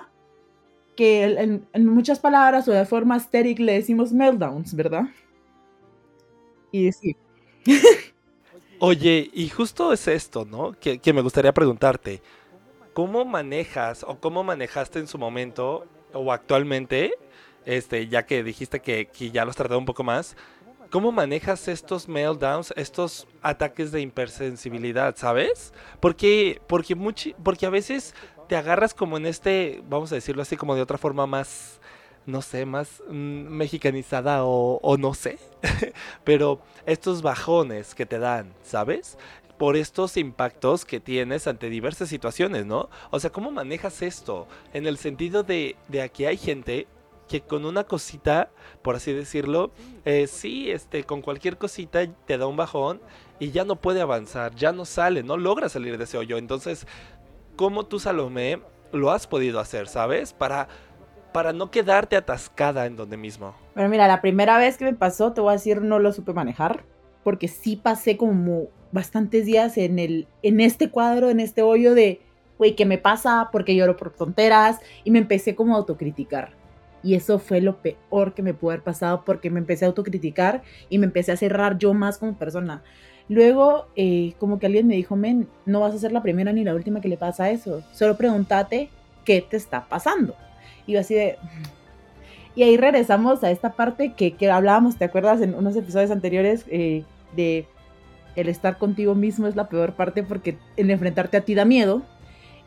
que 0.97 1.25
en, 1.25 1.87
muchas 1.87 2.19
palabras 2.19 2.67
o 2.69 2.73
de 2.73 2.87
forma 2.87 3.17
estéril 3.17 3.65
le 3.65 3.75
decimos 3.75 4.13
meltdowns, 4.13 4.75
¿verdad? 4.75 5.05
Y 6.73 6.91
sí. 6.93 7.17
Oye, 8.79 9.31
y 9.33 9.49
justo 9.49 9.93
es 9.93 10.09
esto, 10.09 10.45
¿no? 10.45 10.73
Que, 10.73 10.99
que 10.99 11.13
me 11.13 11.23
gustaría 11.23 11.53
preguntarte. 11.55 12.23
¿Cómo 12.93 13.25
manejas 13.25 14.05
o 14.05 14.19
cómo 14.19 14.43
manejaste 14.43 14.99
en 14.99 15.07
su 15.07 15.19
momento 15.19 15.87
o 16.13 16.33
actualmente, 16.33 17.13
este, 17.65 18.09
ya 18.09 18.25
que 18.25 18.43
dijiste 18.43 18.81
que, 18.81 19.07
que 19.07 19.31
ya 19.31 19.45
los 19.45 19.57
tratado 19.57 19.79
un 19.79 19.85
poco 19.85 20.03
más, 20.03 20.37
¿cómo 20.91 21.13
manejas 21.13 21.69
estos 21.69 22.09
meltdowns, 22.09 22.73
estos 22.77 23.27
ataques 23.43 23.93
de 23.93 24.01
hipersensibilidad, 24.01 25.17
¿sabes? 25.17 25.73
Porque, 26.01 26.61
porque, 26.67 26.97
porque 27.43 27.67
a 27.67 27.71
veces 27.71 28.15
te 28.49 28.57
agarras 28.57 28.95
como 28.95 29.17
en 29.17 29.27
este, 29.27 29.83
vamos 29.89 30.13
a 30.13 30.17
decirlo 30.17 30.43
así, 30.43 30.57
como 30.57 30.75
de 30.75 30.83
otra 30.83 30.99
forma 30.99 31.27
más, 31.27 31.81
no 32.27 32.43
sé, 32.43 32.67
más 32.67 33.03
mm, 33.09 33.13
mexicanizada 33.13 34.45
o, 34.45 34.97
no 34.99 35.15
sé, 35.15 35.39
pero 36.25 36.61
estos 36.87 37.23
bajones 37.23 37.95
que 37.95 38.07
te 38.07 38.19
dan, 38.19 38.55
¿sabes? 38.63 39.19
Por 39.59 39.77
estos 39.77 40.17
impactos 40.17 40.85
que 40.85 41.01
tienes 41.01 41.47
ante 41.47 41.71
diversas 41.71 42.09
situaciones, 42.09 42.67
¿no? 42.67 42.91
O 43.11 43.21
sea, 43.21 43.31
¿cómo 43.31 43.51
manejas 43.51 44.03
esto? 44.03 44.47
En 44.75 44.87
el 44.87 44.99
sentido 44.99 45.43
de, 45.43 45.77
de 45.89 46.09
que 46.11 46.27
hay 46.27 46.37
gente 46.37 46.87
que 47.29 47.41
con 47.41 47.65
una 47.65 47.85
cosita, 47.85 48.51
por 48.83 48.97
así 48.97 49.13
decirlo, 49.13 49.71
eh, 50.05 50.27
sí, 50.27 50.71
este, 50.71 51.05
con 51.05 51.23
cualquier 51.23 51.59
cosita 51.59 52.07
te 52.07 52.39
da 52.39 52.47
un 52.47 52.57
bajón 52.57 53.01
y 53.39 53.51
ya 53.51 53.65
no 53.65 53.77
puede 53.77 54.01
avanzar, 54.01 54.55
ya 54.55 54.73
no 54.73 54.85
sale, 54.85 55.23
no 55.23 55.37
logra 55.37 55.69
salir 55.69 55.99
de 55.99 56.05
ese 56.05 56.19
hoyo. 56.19 56.39
Entonces, 56.39 56.87
¿cómo 57.57 57.87
tú, 57.87 57.99
Salomé, 57.99 58.61
lo 58.93 59.11
has 59.11 59.27
podido 59.27 59.59
hacer, 59.59 59.89
sabes? 59.89 60.33
Para, 60.33 60.69
para 61.33 61.53
no 61.53 61.71
quedarte 61.71 62.17
atascada 62.17 62.87
en 62.87 62.97
donde 62.97 63.17
mismo. 63.17 63.55
Bueno, 63.75 63.91
mira, 63.91 64.07
la 64.07 64.21
primera 64.21 64.59
vez 64.59 64.77
que 64.77 64.85
me 64.85 64.95
pasó, 64.95 65.33
te 65.33 65.41
voy 65.41 65.51
a 65.51 65.55
decir, 65.55 65.81
no 65.83 65.99
lo 65.99 66.13
supe 66.13 66.33
manejar, 66.33 66.85
porque 67.25 67.49
sí 67.49 67.77
pasé 67.77 68.17
como 68.17 68.69
bastantes 68.93 69.47
días 69.47 69.77
en, 69.79 69.99
el, 69.99 70.29
en 70.43 70.61
este 70.61 70.91
cuadro, 70.91 71.31
en 71.31 71.41
este 71.41 71.63
hoyo 71.63 71.95
de, 71.95 72.21
güey, 72.59 72.77
¿qué 72.77 72.87
me 72.87 72.99
pasa? 72.99 73.49
Porque 73.51 73.75
lloro 73.75 73.97
por 73.97 74.13
tonteras, 74.13 74.79
y 75.05 75.11
me 75.11 75.19
empecé 75.19 75.55
como 75.55 75.75
a 75.75 75.79
autocriticar. 75.79 76.55
Y 77.03 77.15
eso 77.15 77.39
fue 77.39 77.61
lo 77.61 77.77
peor 77.83 78.35
que 78.35 78.43
me 78.43 78.55
pudo 78.55 78.73
haber 78.73 78.83
pasado 78.83 79.25
porque 79.25 79.51
me 79.51 79.61
empecé 79.61 79.85
a 79.85 79.89
autocriticar 79.89 80.63
y 80.89 80.99
me 80.99 81.07
empecé 81.07 81.31
a 81.31 81.37
cerrar 81.37 81.79
yo 81.79 81.95
más 81.95 82.19
como 82.19 82.37
persona. 82.37 82.83
Luego, 83.29 83.87
eh, 83.97 84.35
como 84.39 84.59
que 84.59 84.67
alguien 84.67 84.87
me 84.87 84.95
dijo, 84.95 85.17
men, 85.17 85.49
no 85.65 85.81
vas 85.81 85.95
a 85.95 85.99
ser 85.99 86.13
la 86.13 86.23
primera 86.23 86.53
ni 86.53 86.65
la 86.65 86.75
última 86.75 87.01
que 87.01 87.09
le 87.09 87.17
pasa 87.17 87.51
eso. 87.51 87.83
Solo 87.93 88.17
pregúntate 88.17 88.89
qué 89.25 89.43
te 89.43 89.57
está 89.57 89.87
pasando. 89.89 90.35
Y 90.87 90.97
así 90.97 91.15
de... 91.15 91.37
Y 92.55 92.63
ahí 92.63 92.77
regresamos 92.77 93.45
a 93.45 93.51
esta 93.51 93.73
parte 93.73 94.15
que, 94.15 94.33
que 94.33 94.51
hablábamos, 94.51 94.97
¿te 94.97 95.05
acuerdas? 95.05 95.43
En 95.43 95.55
unos 95.55 95.77
episodios 95.77 96.11
anteriores 96.11 96.65
eh, 96.69 97.05
de 97.35 97.67
el 98.37 98.49
estar 98.49 98.79
contigo 98.79 99.15
mismo 99.15 99.47
es 99.47 99.57
la 99.57 99.69
peor 99.69 99.95
parte 99.95 100.23
porque 100.23 100.57
el 100.77 100.91
enfrentarte 100.91 101.37
a 101.37 101.41
ti 101.41 101.55
da 101.55 101.65
miedo. 101.65 102.03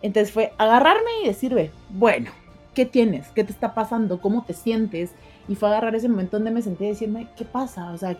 Entonces 0.01 0.31
fue 0.31 0.53
agarrarme 0.57 1.09
y 1.23 1.27
decirme, 1.27 1.71
bueno, 1.89 2.31
¿qué 2.73 2.85
tienes? 2.85 3.27
¿Qué 3.29 3.43
te 3.43 3.51
está 3.51 3.73
pasando? 3.73 4.21
¿Cómo 4.21 4.43
te 4.43 4.53
sientes? 4.53 5.11
Y 5.47 5.55
fue 5.55 5.69
agarrar 5.69 5.95
ese 5.95 6.09
momento 6.09 6.37
donde 6.37 6.51
me 6.51 6.61
senté 6.61 6.85
y 6.85 6.89
decirme, 6.89 7.27
¿qué 7.35 7.45
pasa? 7.45 7.91
O 7.91 7.97
sea, 7.97 8.17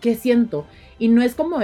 ¿qué 0.00 0.14
siento? 0.14 0.66
Y 0.98 1.08
no 1.08 1.22
es 1.22 1.34
como 1.34 1.58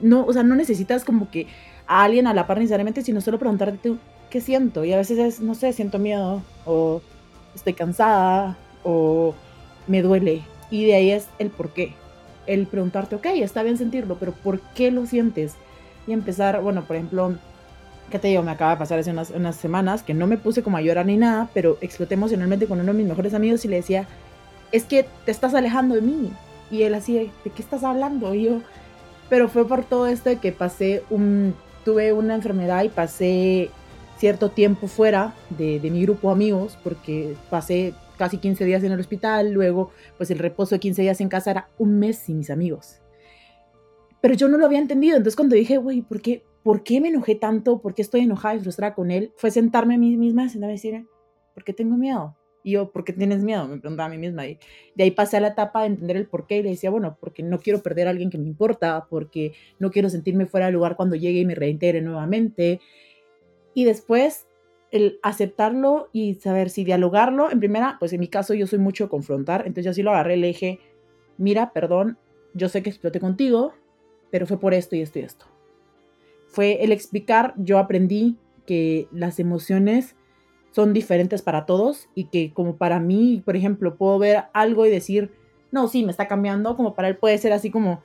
no, 0.00 0.24
o 0.26 0.32
sea, 0.32 0.42
no 0.42 0.54
necesitas 0.54 1.04
como 1.04 1.30
que 1.30 1.46
a 1.86 2.04
alguien 2.04 2.26
a 2.26 2.34
la 2.34 2.46
par 2.46 2.58
necesariamente, 2.58 3.02
sino 3.02 3.20
solo 3.20 3.38
preguntarte 3.38 3.78
tú, 3.78 3.98
¿qué 4.30 4.40
siento? 4.40 4.84
Y 4.84 4.92
a 4.92 4.96
veces 4.96 5.18
es, 5.18 5.40
no 5.40 5.54
sé, 5.54 5.72
siento 5.72 5.98
miedo, 5.98 6.42
o 6.64 7.00
estoy 7.54 7.74
cansada, 7.74 8.56
o 8.82 9.34
me 9.86 10.02
duele. 10.02 10.42
Y 10.70 10.86
de 10.86 10.94
ahí 10.94 11.10
es 11.10 11.28
el 11.38 11.50
por 11.50 11.70
qué. 11.70 11.94
El 12.46 12.66
preguntarte, 12.66 13.16
ok, 13.16 13.26
está 13.36 13.62
bien 13.62 13.78
sentirlo, 13.78 14.16
pero 14.18 14.32
¿por 14.32 14.60
qué 14.60 14.90
lo 14.90 15.06
sientes? 15.06 15.54
Y 16.06 16.12
empezar, 16.12 16.60
bueno, 16.60 16.84
por 16.84 16.96
ejemplo, 16.96 17.34
¿qué 18.10 18.18
te 18.18 18.28
digo? 18.28 18.42
Me 18.42 18.50
acaba 18.50 18.72
de 18.72 18.76
pasar 18.78 18.98
hace 18.98 19.10
unas, 19.10 19.30
unas 19.30 19.56
semanas 19.56 20.02
que 20.02 20.14
no 20.14 20.26
me 20.26 20.38
puse 20.38 20.62
como 20.62 20.76
a 20.76 20.82
llorar 20.82 21.06
ni 21.06 21.16
nada, 21.16 21.48
pero 21.54 21.78
exploté 21.80 22.14
emocionalmente 22.14 22.66
con 22.66 22.80
uno 22.80 22.92
de 22.92 22.98
mis 22.98 23.06
mejores 23.06 23.34
amigos 23.34 23.64
y 23.64 23.68
le 23.68 23.76
decía, 23.76 24.06
es 24.72 24.84
que 24.84 25.06
te 25.24 25.30
estás 25.30 25.54
alejando 25.54 25.94
de 25.94 26.00
mí. 26.02 26.32
Y 26.72 26.84
él 26.84 26.94
así, 26.94 27.30
¿de 27.44 27.50
qué 27.54 27.62
estás 27.62 27.84
hablando? 27.84 28.34
Yo, 28.34 28.62
pero 29.28 29.48
fue 29.48 29.68
por 29.68 29.84
todo 29.84 30.06
esto 30.06 30.30
de 30.30 30.38
que 30.38 30.52
pasé 30.52 31.02
un, 31.10 31.54
tuve 31.84 32.14
una 32.14 32.34
enfermedad 32.34 32.82
y 32.82 32.88
pasé 32.88 33.70
cierto 34.16 34.48
tiempo 34.48 34.86
fuera 34.86 35.34
de, 35.50 35.78
de 35.80 35.90
mi 35.90 36.02
grupo 36.02 36.28
de 36.28 36.32
amigos, 36.32 36.78
porque 36.82 37.36
pasé 37.50 37.92
casi 38.16 38.38
15 38.38 38.64
días 38.64 38.82
en 38.84 38.92
el 38.92 39.00
hospital, 39.00 39.52
luego 39.52 39.90
pues 40.16 40.30
el 40.30 40.38
reposo 40.38 40.74
de 40.74 40.80
15 40.80 41.02
días 41.02 41.20
en 41.20 41.28
casa 41.28 41.50
era 41.50 41.68
un 41.76 41.98
mes 41.98 42.16
sin 42.16 42.38
mis 42.38 42.48
amigos. 42.48 43.02
Pero 44.22 44.32
yo 44.32 44.48
no 44.48 44.56
lo 44.56 44.64
había 44.64 44.78
entendido, 44.78 45.18
entonces 45.18 45.36
cuando 45.36 45.56
dije, 45.56 45.76
güey, 45.76 46.00
¿por 46.00 46.22
qué, 46.22 46.42
¿por 46.62 46.84
qué 46.84 47.02
me 47.02 47.08
enojé 47.08 47.34
tanto? 47.34 47.82
¿Por 47.82 47.94
qué 47.94 48.00
estoy 48.00 48.22
enojada 48.22 48.54
y 48.54 48.60
frustrada 48.60 48.94
con 48.94 49.10
él? 49.10 49.34
Fue 49.36 49.50
sentarme 49.50 49.96
a 49.96 49.98
mí 49.98 50.16
misma, 50.16 50.48
sentarme 50.48 50.72
a 50.72 50.76
decir, 50.76 51.06
¿por 51.52 51.64
qué 51.64 51.74
tengo 51.74 51.98
miedo? 51.98 52.34
Y 52.64 52.72
yo, 52.72 52.90
¿por 52.90 53.04
qué 53.04 53.12
tienes 53.12 53.42
miedo? 53.42 53.66
Me 53.66 53.78
preguntaba 53.78 54.06
a 54.06 54.10
mí 54.10 54.18
misma. 54.18 54.46
Y 54.46 54.58
de 54.94 55.04
ahí 55.04 55.10
pasé 55.10 55.38
a 55.38 55.40
la 55.40 55.48
etapa 55.48 55.80
de 55.80 55.88
entender 55.88 56.16
el 56.16 56.26
por 56.26 56.46
qué 56.46 56.58
y 56.58 56.62
le 56.62 56.70
decía, 56.70 56.90
bueno, 56.90 57.16
porque 57.20 57.42
no 57.42 57.58
quiero 57.58 57.82
perder 57.82 58.06
a 58.06 58.10
alguien 58.10 58.30
que 58.30 58.38
me 58.38 58.46
importa, 58.46 59.06
porque 59.10 59.52
no 59.78 59.90
quiero 59.90 60.08
sentirme 60.08 60.46
fuera 60.46 60.66
del 60.66 60.74
lugar 60.74 60.96
cuando 60.96 61.16
llegue 61.16 61.40
y 61.40 61.46
me 61.46 61.54
reintegre 61.54 62.00
nuevamente. 62.00 62.80
Y 63.74 63.84
después 63.84 64.46
el 64.92 65.18
aceptarlo 65.22 66.10
y 66.12 66.34
saber 66.34 66.68
si 66.68 66.84
dialogarlo, 66.84 67.50
en 67.50 67.58
primera, 67.58 67.96
pues 67.98 68.12
en 68.12 68.20
mi 68.20 68.28
caso 68.28 68.52
yo 68.52 68.66
soy 68.66 68.78
mucho 68.78 69.08
confrontar, 69.08 69.62
entonces 69.62 69.86
yo 69.86 69.90
así 69.90 70.02
lo 70.02 70.10
agarré, 70.10 70.36
le 70.36 70.48
dije, 70.48 70.80
mira, 71.38 71.72
perdón, 71.72 72.18
yo 72.52 72.68
sé 72.68 72.82
que 72.82 72.90
exploté 72.90 73.18
contigo, 73.18 73.72
pero 74.30 74.46
fue 74.46 74.60
por 74.60 74.74
esto 74.74 74.94
y 74.94 75.00
esto 75.00 75.18
y 75.18 75.22
esto. 75.22 75.46
Fue 76.46 76.84
el 76.84 76.92
explicar, 76.92 77.54
yo 77.56 77.78
aprendí 77.78 78.36
que 78.66 79.08
las 79.10 79.40
emociones 79.40 80.14
son 80.72 80.92
diferentes 80.92 81.42
para 81.42 81.66
todos 81.66 82.08
y 82.14 82.24
que 82.24 82.52
como 82.52 82.76
para 82.76 82.98
mí, 82.98 83.42
por 83.44 83.56
ejemplo, 83.56 83.94
puedo 83.94 84.18
ver 84.18 84.44
algo 84.52 84.84
y 84.86 84.90
decir, 84.90 85.30
no, 85.70 85.86
sí, 85.86 86.04
me 86.04 86.10
está 86.10 86.26
cambiando, 86.26 86.76
como 86.76 86.94
para 86.94 87.08
él 87.08 87.16
puede 87.16 87.38
ser 87.38 87.52
así 87.52 87.70
como, 87.70 88.02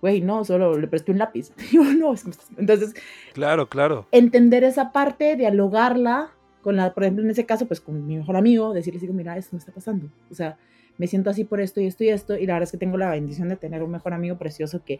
güey, 0.00 0.20
no, 0.20 0.44
solo 0.44 0.76
le 0.76 0.88
presté 0.88 1.12
un 1.12 1.18
lápiz. 1.18 1.52
no, 1.98 2.14
entonces... 2.56 2.94
Claro, 3.34 3.68
claro. 3.68 4.06
Entender 4.10 4.64
esa 4.64 4.90
parte, 4.92 5.36
dialogarla 5.36 6.32
con 6.62 6.76
la, 6.76 6.92
por 6.92 7.04
ejemplo, 7.04 7.24
en 7.24 7.30
ese 7.30 7.46
caso, 7.46 7.66
pues 7.66 7.80
con 7.80 8.06
mi 8.06 8.16
mejor 8.16 8.36
amigo, 8.36 8.72
decirle, 8.72 9.00
digo, 9.00 9.14
mira, 9.14 9.36
esto 9.36 9.50
me 9.52 9.58
está 9.58 9.72
pasando. 9.72 10.08
O 10.30 10.34
sea, 10.34 10.58
me 10.96 11.06
siento 11.06 11.30
así 11.30 11.44
por 11.44 11.60
esto 11.60 11.80
y 11.80 11.86
esto 11.86 12.04
y 12.04 12.08
esto. 12.08 12.36
Y 12.36 12.46
la 12.46 12.54
verdad 12.54 12.64
es 12.64 12.72
que 12.72 12.78
tengo 12.78 12.96
la 12.96 13.10
bendición 13.10 13.48
de 13.48 13.56
tener 13.56 13.82
un 13.82 13.90
mejor 13.90 14.14
amigo 14.14 14.36
precioso 14.36 14.82
que 14.84 14.98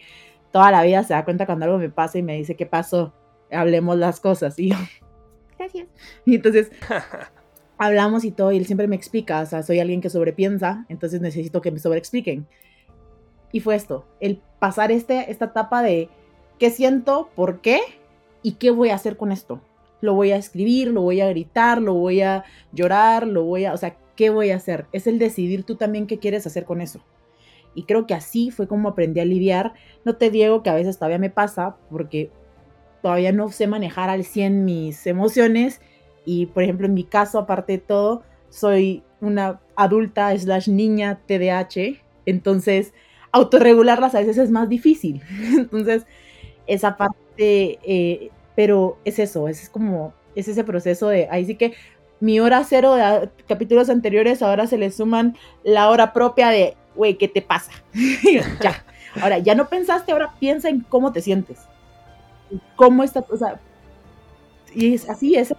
toda 0.52 0.70
la 0.70 0.82
vida 0.82 1.02
se 1.04 1.14
da 1.14 1.24
cuenta 1.24 1.46
cuando 1.46 1.64
algo 1.64 1.78
me 1.78 1.90
pasa 1.90 2.18
y 2.18 2.22
me 2.22 2.36
dice, 2.36 2.54
¿qué 2.54 2.66
pasó? 2.66 3.12
Hablemos 3.50 3.98
las 3.98 4.20
cosas. 4.20 4.58
Y 4.58 4.70
yo, 4.70 4.76
gracias. 5.58 5.88
Y 6.24 6.36
entonces... 6.36 6.70
hablamos 7.78 8.24
y 8.24 8.32
todo, 8.32 8.52
y 8.52 8.56
él 8.56 8.66
siempre 8.66 8.88
me 8.88 8.96
explica, 8.96 9.40
o 9.40 9.46
sea, 9.46 9.62
soy 9.62 9.78
alguien 9.78 10.00
que 10.00 10.10
sobrepiensa, 10.10 10.84
entonces 10.88 11.20
necesito 11.20 11.62
que 11.62 11.70
me 11.70 11.78
sobreexpliquen. 11.78 12.46
Y 13.52 13.60
fue 13.60 13.76
esto, 13.76 14.04
el 14.20 14.42
pasar 14.58 14.92
este, 14.92 15.30
esta 15.30 15.46
etapa 15.46 15.82
de 15.82 16.10
qué 16.58 16.70
siento, 16.70 17.30
por 17.34 17.60
qué 17.60 17.80
y 18.42 18.52
qué 18.52 18.70
voy 18.70 18.90
a 18.90 18.96
hacer 18.96 19.16
con 19.16 19.32
esto. 19.32 19.60
Lo 20.00 20.14
voy 20.14 20.32
a 20.32 20.36
escribir, 20.36 20.88
lo 20.88 21.02
voy 21.02 21.20
a 21.20 21.28
gritar, 21.28 21.80
lo 21.80 21.94
voy 21.94 22.20
a 22.20 22.44
llorar, 22.72 23.26
lo 23.26 23.44
voy 23.44 23.64
a, 23.64 23.72
o 23.72 23.76
sea, 23.76 23.96
¿qué 24.16 24.30
voy 24.30 24.50
a 24.50 24.56
hacer? 24.56 24.86
Es 24.92 25.06
el 25.06 25.18
decidir 25.18 25.64
tú 25.64 25.76
también 25.76 26.06
qué 26.06 26.18
quieres 26.18 26.46
hacer 26.46 26.64
con 26.64 26.80
eso. 26.80 27.00
Y 27.74 27.84
creo 27.84 28.06
que 28.06 28.14
así 28.14 28.50
fue 28.50 28.66
como 28.66 28.88
aprendí 28.88 29.20
a 29.20 29.24
lidiar. 29.24 29.74
No 30.04 30.16
te 30.16 30.30
digo 30.30 30.62
que 30.62 30.70
a 30.70 30.74
veces 30.74 30.98
todavía 30.98 31.18
me 31.18 31.30
pasa 31.30 31.76
porque 31.90 32.30
todavía 33.02 33.32
no 33.32 33.50
sé 33.50 33.66
manejar 33.66 34.10
al 34.10 34.24
100 34.24 34.64
mis 34.64 35.06
emociones 35.06 35.80
y 36.24 36.46
por 36.46 36.62
ejemplo 36.62 36.86
en 36.86 36.94
mi 36.94 37.04
caso 37.04 37.38
aparte 37.38 37.72
de 37.74 37.78
todo 37.78 38.22
soy 38.50 39.02
una 39.20 39.60
adulta 39.76 40.36
slash 40.36 40.68
niña 40.68 41.20
TDAH 41.26 42.00
entonces 42.26 42.92
autorregularlas 43.32 44.14
a 44.14 44.20
veces 44.20 44.38
es 44.38 44.50
más 44.50 44.68
difícil. 44.68 45.22
Entonces, 45.56 46.06
esa 46.66 46.96
parte, 46.96 47.78
eh, 47.82 48.30
pero 48.54 48.98
es 49.04 49.18
eso, 49.18 49.48
es 49.48 49.68
como, 49.68 50.12
es 50.34 50.48
ese 50.48 50.64
proceso 50.64 51.08
de, 51.08 51.28
ahí 51.30 51.44
sí 51.46 51.54
que 51.54 51.74
mi 52.20 52.40
hora 52.40 52.64
cero 52.64 52.94
de 52.94 53.30
capítulos 53.46 53.88
anteriores, 53.88 54.42
ahora 54.42 54.66
se 54.66 54.76
le 54.76 54.90
suman 54.90 55.36
la 55.62 55.88
hora 55.88 56.12
propia 56.12 56.48
de, 56.48 56.76
güey, 56.96 57.16
¿qué 57.16 57.28
te 57.28 57.42
pasa? 57.42 57.72
ya. 58.62 58.84
Ahora, 59.22 59.38
ya 59.38 59.54
no 59.54 59.68
pensaste, 59.68 60.12
ahora 60.12 60.34
piensa 60.38 60.68
en 60.68 60.80
cómo 60.80 61.12
te 61.12 61.22
sientes. 61.22 61.60
¿Cómo 62.76 63.02
está? 63.02 63.24
O 63.30 63.36
sea, 63.36 63.60
y 64.74 64.94
es 64.94 65.08
así, 65.08 65.34
es. 65.34 65.54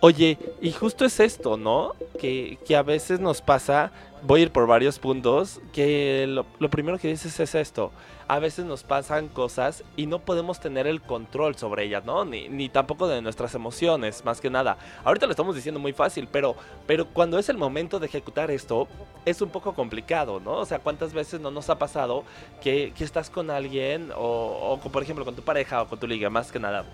Oye, 0.00 0.38
y 0.60 0.72
justo 0.72 1.04
es 1.04 1.20
esto, 1.20 1.56
¿no? 1.56 1.92
Que, 2.18 2.58
que 2.66 2.76
a 2.76 2.82
veces 2.82 3.20
nos 3.20 3.40
pasa 3.40 3.92
voy 4.24 4.40
a 4.40 4.42
ir 4.44 4.52
por 4.52 4.66
varios 4.66 4.98
puntos, 4.98 5.60
que 5.72 6.26
lo, 6.28 6.70
primero 6.70 6.98
que 6.98 7.08
dices 7.08 7.38
es 7.40 7.54
esto. 7.54 7.92
A 8.28 8.38
veces 8.38 8.64
nos 8.64 8.82
pasan 8.84 9.28
cosas 9.28 9.84
y 9.96 10.06
no 10.06 10.20
podemos 10.20 10.60
tener 10.60 10.86
el 10.86 11.02
control 11.02 11.56
sobre 11.56 11.84
ellas, 11.84 12.04
¿no? 12.04 12.24
Ni, 12.24 12.48
ni 12.48 12.68
tampoco 12.68 13.08
de 13.08 13.20
nuestras 13.20 13.54
emociones, 13.54 14.24
más 14.24 14.40
que 14.40 14.48
nada. 14.48 14.78
Ahorita 15.04 15.26
lo 15.26 15.32
estamos 15.32 15.54
diciendo 15.54 15.80
muy 15.80 15.92
fácil, 15.92 16.28
pero, 16.30 16.56
pero 16.86 17.06
cuando 17.06 17.38
es 17.38 17.48
el 17.48 17.58
momento 17.58 17.98
de 17.98 18.06
ejecutar 18.06 18.50
esto, 18.50 18.88
es 19.26 19.42
un 19.42 19.50
poco 19.50 19.74
complicado, 19.74 20.40
¿no? 20.40 20.52
O 20.52 20.66
sea, 20.66 20.78
¿cuántas 20.78 21.12
veces 21.12 21.40
no 21.40 21.50
nos 21.50 21.68
ha 21.68 21.78
pasado 21.78 22.24
que, 22.62 22.92
que 22.96 23.04
estás 23.04 23.28
con 23.28 23.50
alguien, 23.50 24.12
o, 24.16 24.78
o 24.82 24.90
por 24.90 25.02
ejemplo 25.02 25.24
con 25.24 25.34
tu 25.34 25.42
pareja 25.42 25.82
o 25.82 25.88
con 25.88 25.98
tu 25.98 26.06
liga, 26.06 26.30
más 26.30 26.52
que 26.52 26.60
nada, 26.60 26.84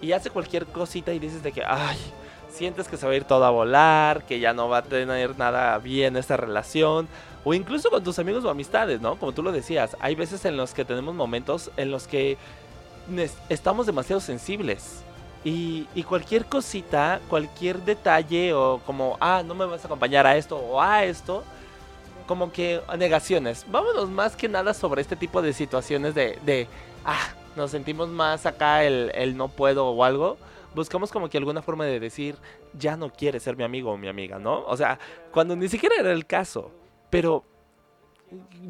y 0.00 0.12
hace 0.12 0.30
cualquier 0.30 0.66
cosita 0.66 1.12
y 1.12 1.18
dices 1.18 1.42
de 1.42 1.52
que, 1.52 1.62
ay, 1.64 1.98
sientes 2.56 2.88
que 2.88 2.96
se 2.96 3.06
va 3.06 3.12
a 3.12 3.16
ir 3.16 3.24
todo 3.24 3.44
a 3.44 3.50
volar, 3.50 4.24
que 4.24 4.40
ya 4.40 4.52
no 4.52 4.68
va 4.68 4.78
a 4.78 4.82
tener 4.82 5.38
nada 5.38 5.78
bien 5.78 6.16
esta 6.16 6.36
relación, 6.36 7.06
o 7.44 7.54
incluso 7.54 7.90
con 7.90 8.02
tus 8.02 8.18
amigos 8.18 8.44
o 8.44 8.50
amistades, 8.50 9.00
¿no? 9.00 9.16
Como 9.16 9.32
tú 9.32 9.42
lo 9.42 9.52
decías, 9.52 9.96
hay 10.00 10.14
veces 10.14 10.44
en 10.44 10.56
los 10.56 10.74
que 10.74 10.84
tenemos 10.84 11.14
momentos 11.14 11.70
en 11.76 11.90
los 11.90 12.08
que 12.08 12.38
estamos 13.48 13.86
demasiado 13.86 14.20
sensibles. 14.20 15.02
Y, 15.44 15.86
cualquier 16.08 16.46
cosita, 16.46 17.20
cualquier 17.28 17.78
detalle 17.82 18.52
o 18.52 18.80
como, 18.84 19.16
ah, 19.20 19.44
no 19.46 19.54
me 19.54 19.64
vas 19.64 19.84
a 19.84 19.86
acompañar 19.86 20.26
a 20.26 20.36
esto 20.36 20.56
o 20.56 20.82
a 20.82 21.04
esto, 21.04 21.44
como 22.26 22.50
que 22.50 22.80
negaciones. 22.98 23.64
Vámonos 23.70 24.10
más 24.10 24.34
que 24.34 24.48
nada 24.48 24.74
sobre 24.74 25.02
este 25.02 25.14
tipo 25.14 25.42
de 25.42 25.52
situaciones 25.52 26.16
de, 26.16 26.40
de 26.44 26.66
ah, 27.04 27.28
nos 27.54 27.70
sentimos 27.70 28.08
más 28.08 28.44
acá 28.44 28.82
el, 28.82 29.12
el 29.14 29.36
no 29.36 29.46
puedo 29.46 29.86
o 29.86 30.02
algo 30.02 30.36
buscamos 30.76 31.10
como 31.10 31.28
que 31.28 31.38
alguna 31.38 31.62
forma 31.62 31.84
de 31.84 31.98
decir, 31.98 32.36
ya 32.74 32.96
no 32.96 33.10
quiere 33.10 33.40
ser 33.40 33.56
mi 33.56 33.64
amigo 33.64 33.90
o 33.90 33.96
mi 33.96 34.06
amiga, 34.06 34.38
¿no? 34.38 34.64
O 34.66 34.76
sea, 34.76 35.00
cuando 35.32 35.56
ni 35.56 35.68
siquiera 35.68 35.96
era 35.98 36.12
el 36.12 36.26
caso, 36.26 36.70
pero 37.10 37.44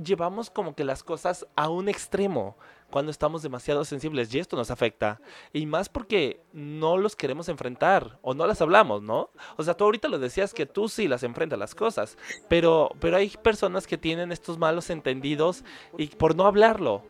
llevamos 0.02 0.50
como 0.50 0.74
que 0.74 0.84
las 0.84 1.02
cosas 1.02 1.46
a 1.56 1.68
un 1.68 1.88
extremo 1.88 2.56
cuando 2.90 3.10
estamos 3.10 3.42
demasiado 3.42 3.84
sensibles 3.84 4.32
y 4.32 4.38
esto 4.38 4.56
nos 4.56 4.70
afecta. 4.70 5.20
Y 5.52 5.66
más 5.66 5.88
porque 5.88 6.44
no 6.52 6.96
los 6.96 7.16
queremos 7.16 7.48
enfrentar 7.48 8.18
o 8.22 8.34
no 8.34 8.46
las 8.46 8.60
hablamos, 8.60 9.02
¿no? 9.02 9.30
O 9.56 9.64
sea, 9.64 9.74
tú 9.74 9.84
ahorita 9.84 10.08
lo 10.08 10.18
decías 10.18 10.54
que 10.54 10.66
tú 10.66 10.88
sí 10.88 11.08
las 11.08 11.24
enfrentas 11.24 11.58
las 11.58 11.74
cosas, 11.74 12.16
pero, 12.48 12.90
pero 13.00 13.16
hay 13.16 13.30
personas 13.30 13.86
que 13.86 13.98
tienen 13.98 14.30
estos 14.30 14.58
malos 14.58 14.90
entendidos 14.90 15.64
y 15.98 16.06
por 16.08 16.36
no 16.36 16.46
hablarlo 16.46 17.02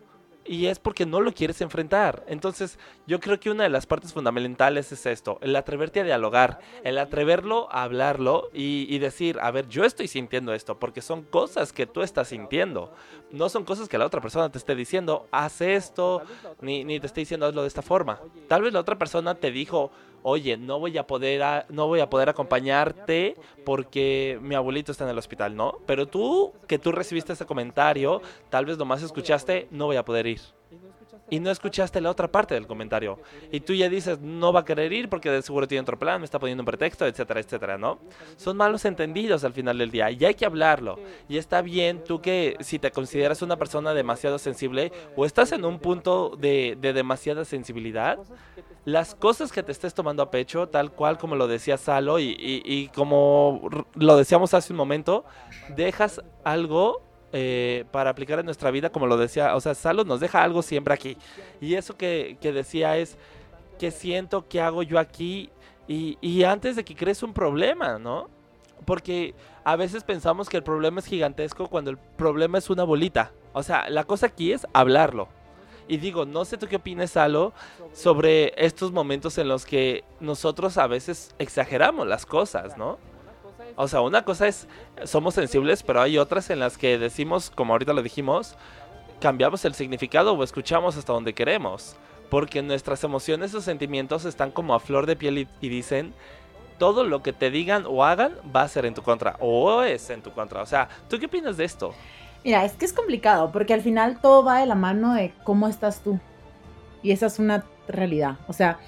y 0.49 0.67
es 0.67 0.79
porque 0.79 1.07
no 1.07 1.21
lo 1.21 1.33
quieres 1.33 1.61
enfrentar. 1.61 2.25
Entonces, 2.27 2.79
yo 3.07 3.21
creo 3.21 3.39
que 3.41 3.51
una 3.51 3.65
de 3.65 3.71
las 3.71 3.87
partes 3.87 4.13
fundamentales 4.13 4.93
es 4.93 5.07
esto, 5.07 5.39
el 5.43 5.55
atreverte 5.57 6.01
a 6.01 6.05
dialogar, 6.05 6.61
el 6.85 6.99
atreverlo 6.99 7.69
a 7.71 7.83
hablarlo 7.83 8.51
y, 8.53 8.99
decir, 8.99 9.39
a 9.41 9.51
ver, 9.51 9.69
yo 9.69 9.85
estoy 9.85 10.09
sintiendo 10.09 10.55
esto, 10.55 10.79
porque 10.79 11.03
son 11.03 11.23
cosas 11.23 11.73
que 11.73 11.87
tú 11.87 12.03
estás 12.03 12.29
sintiendo, 12.29 12.93
no 13.31 13.49
son 13.49 13.65
cosas 13.65 13.89
que 13.89 13.99
la 13.99 14.07
otra 14.07 14.21
persona 14.21 14.51
te 14.51 14.59
esté 14.59 14.75
diciendo, 14.75 15.27
haz 15.31 15.61
esto, 15.61 16.23
ni, 16.61 16.85
ni 16.85 17.01
te 17.01 17.07
esté 17.07 17.21
diciendo 17.21 17.47
hazlo 17.47 17.63
de 17.63 17.69
esta 17.69 17.83
forma. 17.83 18.21
Tal 18.49 18.63
vez 18.63 18.73
la 18.73 18.81
otra 18.81 18.99
persona 18.99 19.35
te 19.35 19.51
dijo, 19.51 19.91
oye, 20.29 20.57
no 20.57 20.81
voy 20.81 20.99
a 20.99 21.07
poder, 21.07 21.67
no 21.69 21.87
voy 21.87 22.01
a 22.01 22.11
poder 22.11 22.29
acompañarte 22.29 23.37
porque 23.65 24.41
mi 24.43 24.57
abuelito 24.57 24.91
está 24.91 25.05
en 25.05 25.11
el 25.11 25.19
hospital, 25.19 25.55
¿no? 25.55 25.79
Pero 25.87 26.09
tú, 26.09 26.53
que 26.67 26.81
tú 26.81 26.91
recibiste 26.91 27.33
ese 27.33 27.47
comentario, 27.47 28.21
tal 28.51 28.67
vez 28.67 28.77
nomás 28.77 29.05
escuchaste, 29.05 29.69
no 29.71 29.87
voy 29.87 29.95
a 29.95 30.05
poder 30.05 30.27
ir 30.27 30.41
y 31.31 31.41
no 31.41 31.51
escuchaste 31.51 32.01
la 32.01 32.11
otra 32.11 32.29
parte 32.29 32.55
del 32.55 32.67
comentario. 32.67 33.19
Y 33.51 33.61
tú 33.61 33.75
ya 33.75 33.89
dices, 33.89 34.21
no 34.21 34.53
va 34.53 34.61
a 34.61 34.65
querer 34.65 34.93
ir 34.93 35.09
porque 35.09 35.31
de 35.31 35.43
seguro 35.43 35.67
tiene 35.67 35.83
otro 35.83 35.99
plan, 35.99 36.21
me 36.21 36.25
está 36.25 36.39
poniendo 36.39 36.63
un 36.63 36.67
pretexto, 36.67 37.07
etcétera, 37.07 37.41
etcétera, 37.41 37.79
¿no? 37.79 37.99
Son 38.37 38.57
malos 38.57 38.85
entendidos 38.85 39.45
al 39.45 39.53
final 39.53 39.79
del 39.79 39.91
día 39.91 40.11
y 40.11 40.25
hay 40.25 40.35
que 40.35 40.47
hablarlo. 40.47 40.99
Y 41.29 41.39
está 41.39 41.63
bien 41.63 42.05
tú 42.05 42.21
que 42.21 42.57
si 42.61 42.79
te 42.79 42.91
consideras 42.91 43.43
una 43.43 43.57
persona 43.57 43.95
demasiado 43.95 44.39
sensible 44.39 44.93
o 45.17 45.27
estás 45.27 45.53
en 45.53 45.65
un 45.65 45.79
punto 45.79 46.37
de, 46.37 46.77
de 46.81 46.93
demasiada 46.93 47.45
sensibilidad, 47.45 48.19
las 48.87 49.17
cosas 49.17 49.51
que 49.51 49.65
te 49.65 49.73
estés 49.73 49.95
tomando 49.95 50.23
a 50.23 50.31
pecho, 50.31 50.69
tal 50.69 50.93
cual 50.93 51.19
como 51.19 51.35
lo 51.35 51.49
decía 51.49 51.77
Salo 51.77 52.21
y, 52.21 52.37
y, 52.39 52.87
como 52.95 53.69
lo 53.97 54.17
decíamos 54.17 54.55
hace 54.55 54.73
un 54.73 54.77
momento, 54.77 55.25
dejas 55.75 56.23
algo 56.45 57.03
eh, 57.33 57.85
para 57.91 58.11
aplicar 58.11 58.39
en 58.39 58.45
nuestra 58.45 58.71
vida, 58.71 58.91
como 58.91 59.09
lo 59.09 59.17
decía, 59.17 59.57
o 59.57 59.61
sea, 59.61 59.75
Salo 59.75 60.05
nos 60.05 60.21
deja 60.21 60.41
algo 60.45 60.63
siempre 60.63 60.95
aquí. 60.95 61.17
Y 61.61 61.75
eso 61.75 61.97
que, 61.97 62.39
decía 62.41 62.97
es, 62.97 63.19
que 63.77 63.91
siento 63.91 64.47
que 64.47 64.61
hago 64.61 64.85
yo 64.85 65.01
aquí? 65.01 65.51
Y, 65.89 66.17
y 66.21 66.45
antes 66.45 66.77
de 66.77 66.85
que 66.85 66.95
crees 66.95 67.25
un 67.25 67.33
problema, 67.35 67.99
¿no? 67.99 68.29
Porque 68.85 69.35
a 69.65 69.75
veces 69.75 70.05
pensamos 70.05 70.49
que 70.49 70.59
el 70.59 70.63
problema 70.63 71.01
es 71.01 71.07
gigantesco 71.07 71.67
cuando 71.67 71.91
el 71.91 71.99
problema 71.99 72.59
es 72.59 72.71
una 72.71 72.85
bolita. 72.85 73.33
O 73.53 73.65
sea, 73.65 73.91
la 73.91 74.05
cosa 74.05 74.27
aquí 74.27 74.53
es 74.53 74.65
hablarlo. 74.73 75.27
Y 75.89 75.99
digo, 75.99 76.25
no 76.25 76.45
sé 76.45 76.59
tú 76.59 76.67
qué 76.67 76.77
opinas, 76.77 77.13
Salo, 77.13 77.53
sobre 77.93 78.53
estos 78.57 78.93
momentos 78.93 79.39
en 79.39 79.49
los 79.49 79.65
que 79.65 80.05
nosotros 80.21 80.79
a 80.79 80.87
veces 80.87 81.35
exageramos 81.39 82.07
las 82.07 82.27
cosas, 82.27 82.77
¿no? 82.77 82.99
O 83.77 83.89
sea, 83.89 84.01
una 84.01 84.25
cosa 84.25 84.49
es, 84.49 84.67
somos 85.05 85.35
sensibles, 85.35 85.83
pero 85.83 86.01
hay 86.01 86.19
otras 86.19 86.51
en 86.51 86.61
las 86.61 86.79
que 86.79 86.99
decimos, 86.99 87.51
como 87.51 87.75
ahorita 87.75 87.93
lo 87.93 88.03
dijimos, 88.03 88.57
cambiamos 89.21 89.65
el 89.65 89.75
significado 89.75 90.33
o 90.33 90.43
escuchamos 90.43 90.97
hasta 90.97 91.13
donde 91.13 91.35
queremos. 91.35 91.97
Porque 92.31 92.63
nuestras 92.63 93.05
emociones 93.05 93.55
o 93.55 93.61
sentimientos 93.61 94.25
están 94.25 94.51
como 94.51 94.75
a 94.75 94.81
flor 94.81 95.07
de 95.07 95.15
piel 95.15 95.47
y, 95.61 95.69
dicen, 95.69 96.13
todo 96.79 97.05
lo 97.05 97.23
que 97.23 97.33
te 97.33 97.51
digan 97.51 97.85
o 97.87 98.05
hagan 98.05 98.35
va 98.55 98.63
a 98.63 98.69
ser 98.69 98.85
en 98.87 98.95
tu 98.95 99.03
contra 99.03 99.37
o 99.41 99.83
es 99.83 100.11
en 100.11 100.23
tu 100.23 100.33
contra. 100.33 100.63
O 100.63 100.67
sea, 100.67 100.89
¿tú 101.09 101.19
qué 101.19 101.27
opinas 101.27 101.57
de 101.57 101.65
esto? 101.65 101.95
Mira, 102.47 102.65
es 102.65 102.75
que 102.75 102.85
es 102.85 102.93
complicado 102.93 103.51
porque 103.51 103.75
al 103.75 103.81
final 103.81 104.21
todo 104.21 104.45
va 104.45 104.61
de 104.61 104.67
la 104.67 104.77
mano 104.77 105.15
de 105.15 105.33
cómo 105.43 105.67
estás 105.67 105.99
tú. 105.99 106.21
Y 107.03 107.11
esa 107.11 107.27
es 107.27 107.41
una 107.41 107.65
realidad. 107.89 108.37
O 108.47 108.53
sea, 108.53 108.79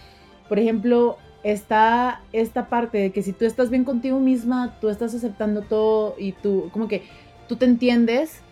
por 0.49 0.61
ejemplo, 0.61 1.19
está 1.43 2.21
esta 2.33 2.69
parte 2.69 2.99
de 2.99 3.11
que 3.11 3.21
si 3.21 3.33
tú 3.33 3.45
estás 3.47 3.69
bien 3.69 3.83
contigo 3.83 4.21
misma, 4.21 4.77
tú 4.81 4.89
estás 4.89 5.13
aceptando 5.13 5.63
todo 5.63 6.15
y 6.19 6.31
tú, 6.31 6.71
como 6.73 6.87
que 6.87 7.03
tú 7.49 7.57
te 7.57 7.65
entiendes, 7.65 8.43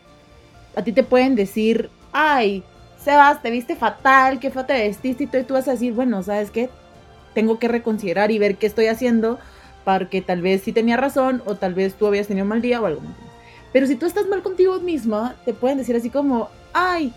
a 0.75 0.83
ti 0.83 0.91
te 0.91 1.05
pueden 1.05 1.37
decir, 1.37 1.89
ay, 2.11 2.65
Sebas, 2.99 3.43
te 3.43 3.53
viste 3.53 3.77
fatal, 3.77 4.41
qué 4.41 4.51
fue 4.51 4.65
te 4.65 4.73
vestiste 4.73 5.23
y 5.23 5.45
tú, 5.45 5.55
vas 5.55 5.69
a 5.69 5.73
decir, 5.73 5.93
bueno, 5.93 6.21
¿sabes 6.25 6.51
qué? 6.51 6.69
Tengo 7.33 7.61
que 7.61 7.69
reconsiderar 7.69 8.33
y 8.33 8.41
ver 8.41 8.57
qué 8.57 8.67
estoy 8.67 8.87
haciendo 8.89 9.39
porque 9.85 10.21
tal 10.21 10.43
vez 10.43 10.63
sí 10.63 10.73
tenía 10.73 10.97
razón 10.97 11.45
o 11.47 11.55
tal 11.55 11.75
vez 11.75 11.95
tú 11.95 12.09
habías 12.09 12.27
tenido 12.27 12.43
un 12.43 12.49
mal 12.49 12.61
día 12.61 12.81
o 12.81 12.87
algo. 12.87 13.03
Pero 13.77 13.87
si 13.87 13.97
tú 13.97 14.07
estás 14.07 14.27
mal 14.27 14.43
contigo 14.43 14.81
misma, 14.81 15.37
te 15.45 15.53
pueden 15.53 15.77
decir 15.77 15.95
así 15.95 16.09
como, 16.09 16.49
ay, 16.73 17.13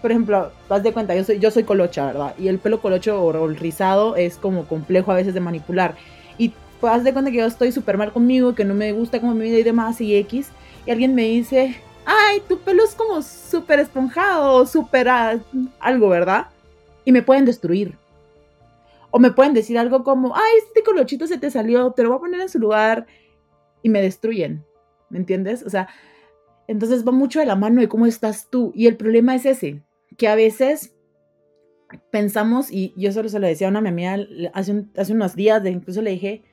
por 0.00 0.10
ejemplo, 0.10 0.50
haz 0.70 0.82
de 0.82 0.90
cuenta, 0.90 1.14
yo 1.14 1.22
soy, 1.22 1.38
yo 1.38 1.50
soy 1.50 1.64
colocha, 1.64 2.06
¿verdad? 2.06 2.34
Y 2.38 2.48
el 2.48 2.58
pelo 2.58 2.80
colocho 2.80 3.22
o 3.22 3.46
el 3.46 3.56
rizado 3.56 4.16
es 4.16 4.38
como 4.38 4.64
complejo 4.64 5.12
a 5.12 5.16
veces 5.16 5.34
de 5.34 5.40
manipular. 5.40 5.96
Y 6.38 6.54
pues 6.80 6.94
haz 6.94 7.04
de 7.04 7.12
cuenta 7.12 7.30
que 7.30 7.36
yo 7.36 7.44
estoy 7.44 7.72
súper 7.72 7.98
mal 7.98 8.10
conmigo, 8.10 8.54
que 8.54 8.64
no 8.64 8.72
me 8.72 8.90
gusta 8.92 9.20
como 9.20 9.34
mi 9.34 9.50
vida 9.50 9.58
y 9.58 9.64
demás, 9.64 10.00
y 10.00 10.16
X. 10.16 10.48
Y 10.86 10.92
alguien 10.92 11.14
me 11.14 11.24
dice, 11.24 11.76
ay, 12.06 12.40
tu 12.48 12.58
pelo 12.60 12.84
es 12.84 12.94
como 12.94 13.20
súper 13.20 13.78
esponjado, 13.78 14.64
súper 14.64 15.10
algo, 15.10 16.08
¿verdad? 16.08 16.46
Y 17.04 17.12
me 17.12 17.20
pueden 17.20 17.44
destruir. 17.44 17.98
O 19.10 19.18
me 19.18 19.30
pueden 19.30 19.52
decir 19.52 19.76
algo 19.76 20.04
como, 20.04 20.34
ay, 20.34 20.52
este 20.66 20.82
colochito 20.84 21.26
se 21.26 21.36
te 21.36 21.50
salió, 21.50 21.90
te 21.90 22.02
lo 22.02 22.08
voy 22.08 22.16
a 22.16 22.20
poner 22.20 22.40
en 22.40 22.48
su 22.48 22.58
lugar. 22.58 23.04
Y 23.82 23.90
me 23.90 24.00
destruyen. 24.00 24.64
¿Me 25.12 25.18
entiendes? 25.18 25.62
O 25.62 25.70
sea, 25.70 25.88
entonces 26.66 27.06
va 27.06 27.12
mucho 27.12 27.38
de 27.38 27.46
la 27.46 27.54
mano 27.54 27.82
de 27.82 27.88
cómo 27.88 28.06
estás 28.06 28.48
tú. 28.50 28.72
Y 28.74 28.86
el 28.86 28.96
problema 28.96 29.34
es 29.34 29.44
ese 29.44 29.82
que 30.16 30.26
a 30.26 30.34
veces 30.34 30.96
pensamos, 32.10 32.70
y 32.70 32.94
yo 32.96 33.12
solo 33.12 33.28
se 33.28 33.38
lo 33.38 33.46
decía 33.46 33.66
a 33.66 33.70
una 33.70 33.82
mi 33.82 33.90
amiga 33.90 34.18
hace, 34.54 34.86
hace 34.96 35.12
unos 35.12 35.36
días, 35.36 35.62
de, 35.62 35.70
incluso 35.70 36.00
le 36.00 36.12
dije, 36.12 36.44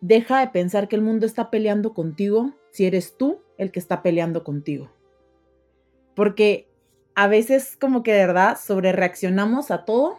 deja 0.00 0.40
de 0.40 0.48
pensar 0.48 0.88
que 0.88 0.96
el 0.96 1.02
mundo 1.02 1.24
está 1.24 1.50
peleando 1.50 1.94
contigo 1.94 2.52
si 2.72 2.84
eres 2.84 3.16
tú 3.16 3.40
el 3.58 3.70
que 3.70 3.78
está 3.78 4.02
peleando 4.02 4.42
contigo. 4.42 4.90
Porque 6.16 6.68
a 7.14 7.28
veces 7.28 7.76
como 7.80 8.02
que 8.02 8.12
de 8.12 8.26
verdad 8.26 8.58
sobre 8.60 8.90
reaccionamos 8.90 9.70
a 9.70 9.84
todo 9.84 10.18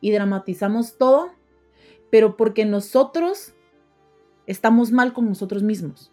y 0.00 0.12
dramatizamos 0.12 0.96
todo, 0.96 1.30
pero 2.10 2.38
porque 2.38 2.64
nosotros 2.64 3.52
estamos 4.46 4.92
mal 4.92 5.12
con 5.12 5.26
nosotros 5.26 5.62
mismos 5.62 6.10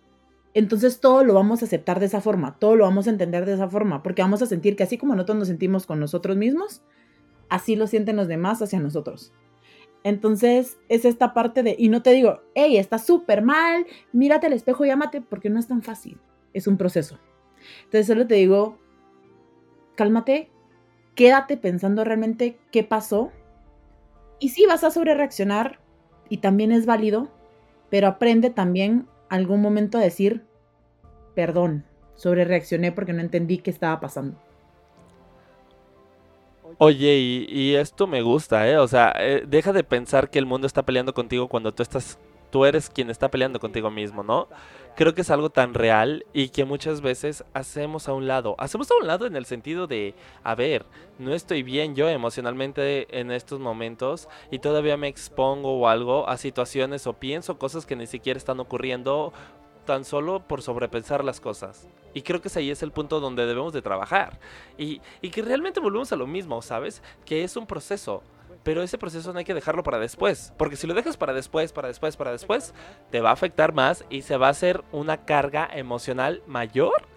entonces 0.58 1.00
todo 1.00 1.24
lo 1.24 1.36
vamos 1.36 1.62
a 1.62 1.66
aceptar 1.66 2.00
de 2.00 2.08
esa 2.08 2.20
forma, 2.20 2.58
todo 2.58 2.76
lo 2.76 2.86
vamos 2.86 3.06
a 3.06 3.12
entender 3.12 3.46
de 3.46 3.54
esa 3.54 3.70
forma, 3.70 4.02
porque 4.02 4.24
vamos 4.24 4.42
a 4.42 4.48
sentir 4.48 4.76
que 4.76 4.82
así 4.82 4.98
como 4.98 5.14
nosotros 5.14 5.38
nos 5.38 5.48
sentimos 5.50 5.86
con 5.86 6.00
nosotros 6.00 6.36
mismos, 6.36 6.82
así 7.48 7.76
lo 7.76 7.86
sienten 7.86 8.16
los 8.16 8.28
demás 8.28 8.60
hacia 8.64 8.80
nosotros. 8.80 9.34
Entonces 10.04 10.80
es 10.90 11.06
esta 11.06 11.36
parte 11.36 11.62
de, 11.62 11.76
y 11.78 11.90
no 11.90 12.02
te 12.02 12.10
digo, 12.10 12.42
hey, 12.56 12.78
está 12.78 12.98
súper 12.98 13.44
mal, 13.44 13.86
mírate 14.14 14.48
al 14.48 14.54
espejo 14.54 14.84
y 14.84 14.90
ámate, 14.90 15.22
porque 15.22 15.52
no 15.52 15.60
es 15.60 15.68
tan 15.68 15.84
fácil, 15.84 16.20
es 16.54 16.66
un 16.66 16.78
proceso. 16.78 17.20
Entonces 17.84 18.08
solo 18.08 18.26
te 18.26 18.34
digo, 18.34 18.80
cálmate, 19.94 20.50
quédate 21.14 21.58
pensando 21.58 22.04
realmente 22.04 22.58
qué 22.72 22.84
pasó. 22.84 23.32
Y 24.40 24.50
sí 24.50 24.66
vas 24.66 24.84
a 24.84 24.90
sobre 24.90 25.14
reaccionar, 25.14 25.82
y 26.30 26.38
también 26.38 26.72
es 26.72 26.88
válido, 26.88 27.30
pero 27.92 28.08
aprende 28.08 28.50
también 28.50 29.08
algún 29.30 29.62
momento 29.62 30.00
a 30.00 30.02
decir, 30.02 30.47
perdón, 31.38 31.84
sobre 32.16 32.46
reaccioné 32.46 32.92
porque 32.92 33.14
no 33.14 33.22
entendí 33.22 33.60
qué 33.60 33.70
estaba 33.70 34.00
pasando. 34.00 34.40
Oye, 36.80 37.16
y, 37.48 37.76
esto 37.76 38.08
me 38.08 38.24
gusta, 38.24 38.68
¿eh? 38.68 38.80
O 38.80 38.88
sea, 38.88 39.14
eh, 39.20 39.44
deja 39.48 39.72
de 39.72 39.84
pensar 39.84 40.32
que 40.32 40.40
el 40.40 40.48
mundo 40.48 40.66
está 40.66 40.84
peleando 40.84 41.14
contigo 41.14 41.48
cuando 41.48 41.72
tú 41.76 41.84
estás, 41.84 42.18
tú 42.50 42.66
eres 42.66 42.90
quien 42.90 43.12
está 43.12 43.30
peleando 43.30 43.60
contigo 43.60 43.92
mismo, 43.92 44.24
¿no? 44.24 44.48
Creo 44.96 45.14
que 45.14 45.22
es 45.22 45.30
algo 45.30 45.52
tan 45.52 45.76
real 45.76 46.26
y 46.34 46.50
que 46.50 46.66
muchas 46.66 47.02
veces 47.02 47.44
hacemos 47.54 48.10
a 48.10 48.14
un 48.14 48.26
lado. 48.26 48.56
Hacemos 48.58 48.90
a 48.90 48.96
un 49.00 49.06
lado 49.06 49.28
en 49.28 49.36
el 49.36 49.46
sentido 49.46 49.86
de, 49.86 50.16
a 50.44 50.56
ver, 50.56 50.86
no 51.20 51.36
estoy 51.36 51.62
bien 51.62 51.96
yo 51.96 52.10
emocionalmente 52.10 53.20
en 53.20 53.30
estos 53.30 53.60
momentos 53.60 54.28
y 54.50 54.58
todavía 54.58 54.98
me 54.98 55.08
expongo 55.08 55.78
o 55.78 55.88
algo 55.88 56.28
a 56.28 56.38
situaciones 56.38 57.06
o 57.06 57.14
pienso 57.14 57.60
cosas 57.60 57.86
que 57.86 57.96
ni 57.96 58.08
siquiera 58.08 58.40
están 58.40 58.60
ocurriendo 58.60 59.34
tan 59.88 60.06
solo 60.06 60.48
por 60.48 60.62
sobrepensar 60.62 61.24
las 61.24 61.42
cosas. 61.42 61.88
Y 62.14 62.22
creo 62.22 62.40
que 62.40 62.50
ahí 62.56 62.70
es 62.70 62.84
el 62.84 62.92
punto 62.92 63.20
donde 63.20 63.48
debemos 63.48 63.74
de 63.74 63.82
trabajar. 63.82 64.40
Y, 64.78 65.02
y 65.22 65.32
que 65.32 65.42
realmente 65.42 65.80
volvemos 65.80 66.12
a 66.12 66.16
lo 66.16 66.28
mismo, 66.28 66.62
¿sabes? 66.62 67.02
Que 67.26 67.44
es 67.44 67.58
un 67.58 67.66
proceso. 67.66 68.22
Pero 68.64 68.84
ese 68.84 69.00
proceso 69.00 69.34
no 69.34 69.40
hay 69.40 69.46
que 69.46 69.56
dejarlo 69.56 69.82
para 69.82 69.98
después. 69.98 70.54
Porque 70.58 70.76
si 70.76 70.86
lo 70.86 70.94
dejas 70.94 71.18
para 71.18 71.34
después, 71.34 71.74
para 71.74 71.88
después, 71.88 72.16
para 72.16 72.32
después, 72.32 72.76
te 73.10 73.22
va 73.22 73.32
a 73.32 73.34
afectar 73.34 73.74
más 73.74 74.06
y 74.12 74.22
se 74.22 74.38
va 74.38 74.48
a 74.48 74.52
hacer 74.52 74.84
una 74.92 75.26
carga 75.26 75.68
emocional 75.74 76.44
mayor 76.46 77.08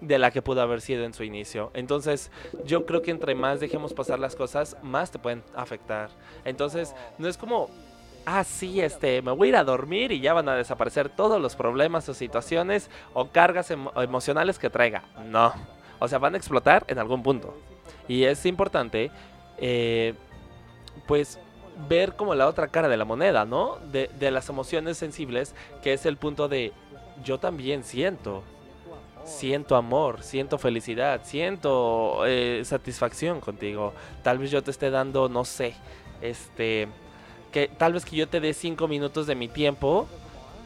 de 0.00 0.18
la 0.18 0.30
que 0.30 0.42
pudo 0.42 0.60
haber 0.60 0.80
sido 0.80 1.04
en 1.04 1.14
su 1.14 1.24
inicio. 1.24 1.70
Entonces, 1.74 2.30
yo 2.64 2.86
creo 2.86 3.02
que 3.02 3.10
entre 3.10 3.34
más 3.34 3.60
dejemos 3.60 3.94
pasar 3.94 4.18
las 4.18 4.36
cosas, 4.36 4.76
más 4.82 5.10
te 5.10 5.18
pueden 5.18 5.42
afectar. 5.54 6.10
Entonces, 6.44 6.94
no 7.18 7.28
es 7.28 7.38
como, 7.38 7.70
ah, 8.26 8.44
sí, 8.44 8.80
este, 8.80 9.22
me 9.22 9.30
voy 9.30 9.48
a 9.48 9.50
ir 9.50 9.56
a 9.56 9.64
dormir 9.64 10.12
y 10.12 10.20
ya 10.20 10.34
van 10.34 10.48
a 10.48 10.54
desaparecer 10.54 11.08
todos 11.08 11.40
los 11.40 11.56
problemas 11.56 12.08
o 12.08 12.14
situaciones 12.14 12.90
o 13.14 13.28
cargas 13.28 13.70
emocionales 13.70 14.58
que 14.58 14.68
traiga. 14.68 15.04
No. 15.24 15.54
O 15.98 16.08
sea, 16.08 16.18
van 16.18 16.34
a 16.34 16.36
explotar 16.36 16.84
en 16.88 16.98
algún 16.98 17.22
punto. 17.22 17.56
Y 18.08 18.24
es 18.24 18.44
importante, 18.44 19.10
eh, 19.58 20.14
pues, 21.06 21.38
ver 21.88 22.16
como 22.16 22.34
la 22.34 22.48
otra 22.48 22.68
cara 22.68 22.88
de 22.88 22.96
la 22.96 23.04
moneda, 23.04 23.44
¿no? 23.44 23.78
De, 23.90 24.10
las 24.30 24.48
emociones 24.48 24.98
sensibles, 24.98 25.54
que 25.82 25.92
es 25.92 26.04
el 26.04 26.16
punto 26.16 26.48
de 26.48 26.72
yo 27.24 27.38
también 27.38 27.84
siento 27.84 28.42
siento 29.24 29.74
amor, 29.74 30.22
siento 30.22 30.56
felicidad, 30.56 31.22
siento 31.24 32.24
eh, 32.26 32.62
satisfacción 32.64 33.40
contigo. 33.40 33.92
Tal 34.22 34.38
vez 34.38 34.52
yo 34.52 34.62
te 34.62 34.70
esté 34.70 34.88
dando, 34.88 35.28
no 35.28 35.44
sé, 35.44 35.74
este, 36.20 36.86
que 37.52 37.68
tal 37.68 37.92
vez 37.92 38.04
que 38.04 38.16
yo 38.16 38.28
te 38.28 38.40
dé 38.40 38.52
cinco 38.54 38.88
minutos 38.88 39.26
de 39.26 39.34
mi 39.34 39.48
tiempo, 39.48 40.06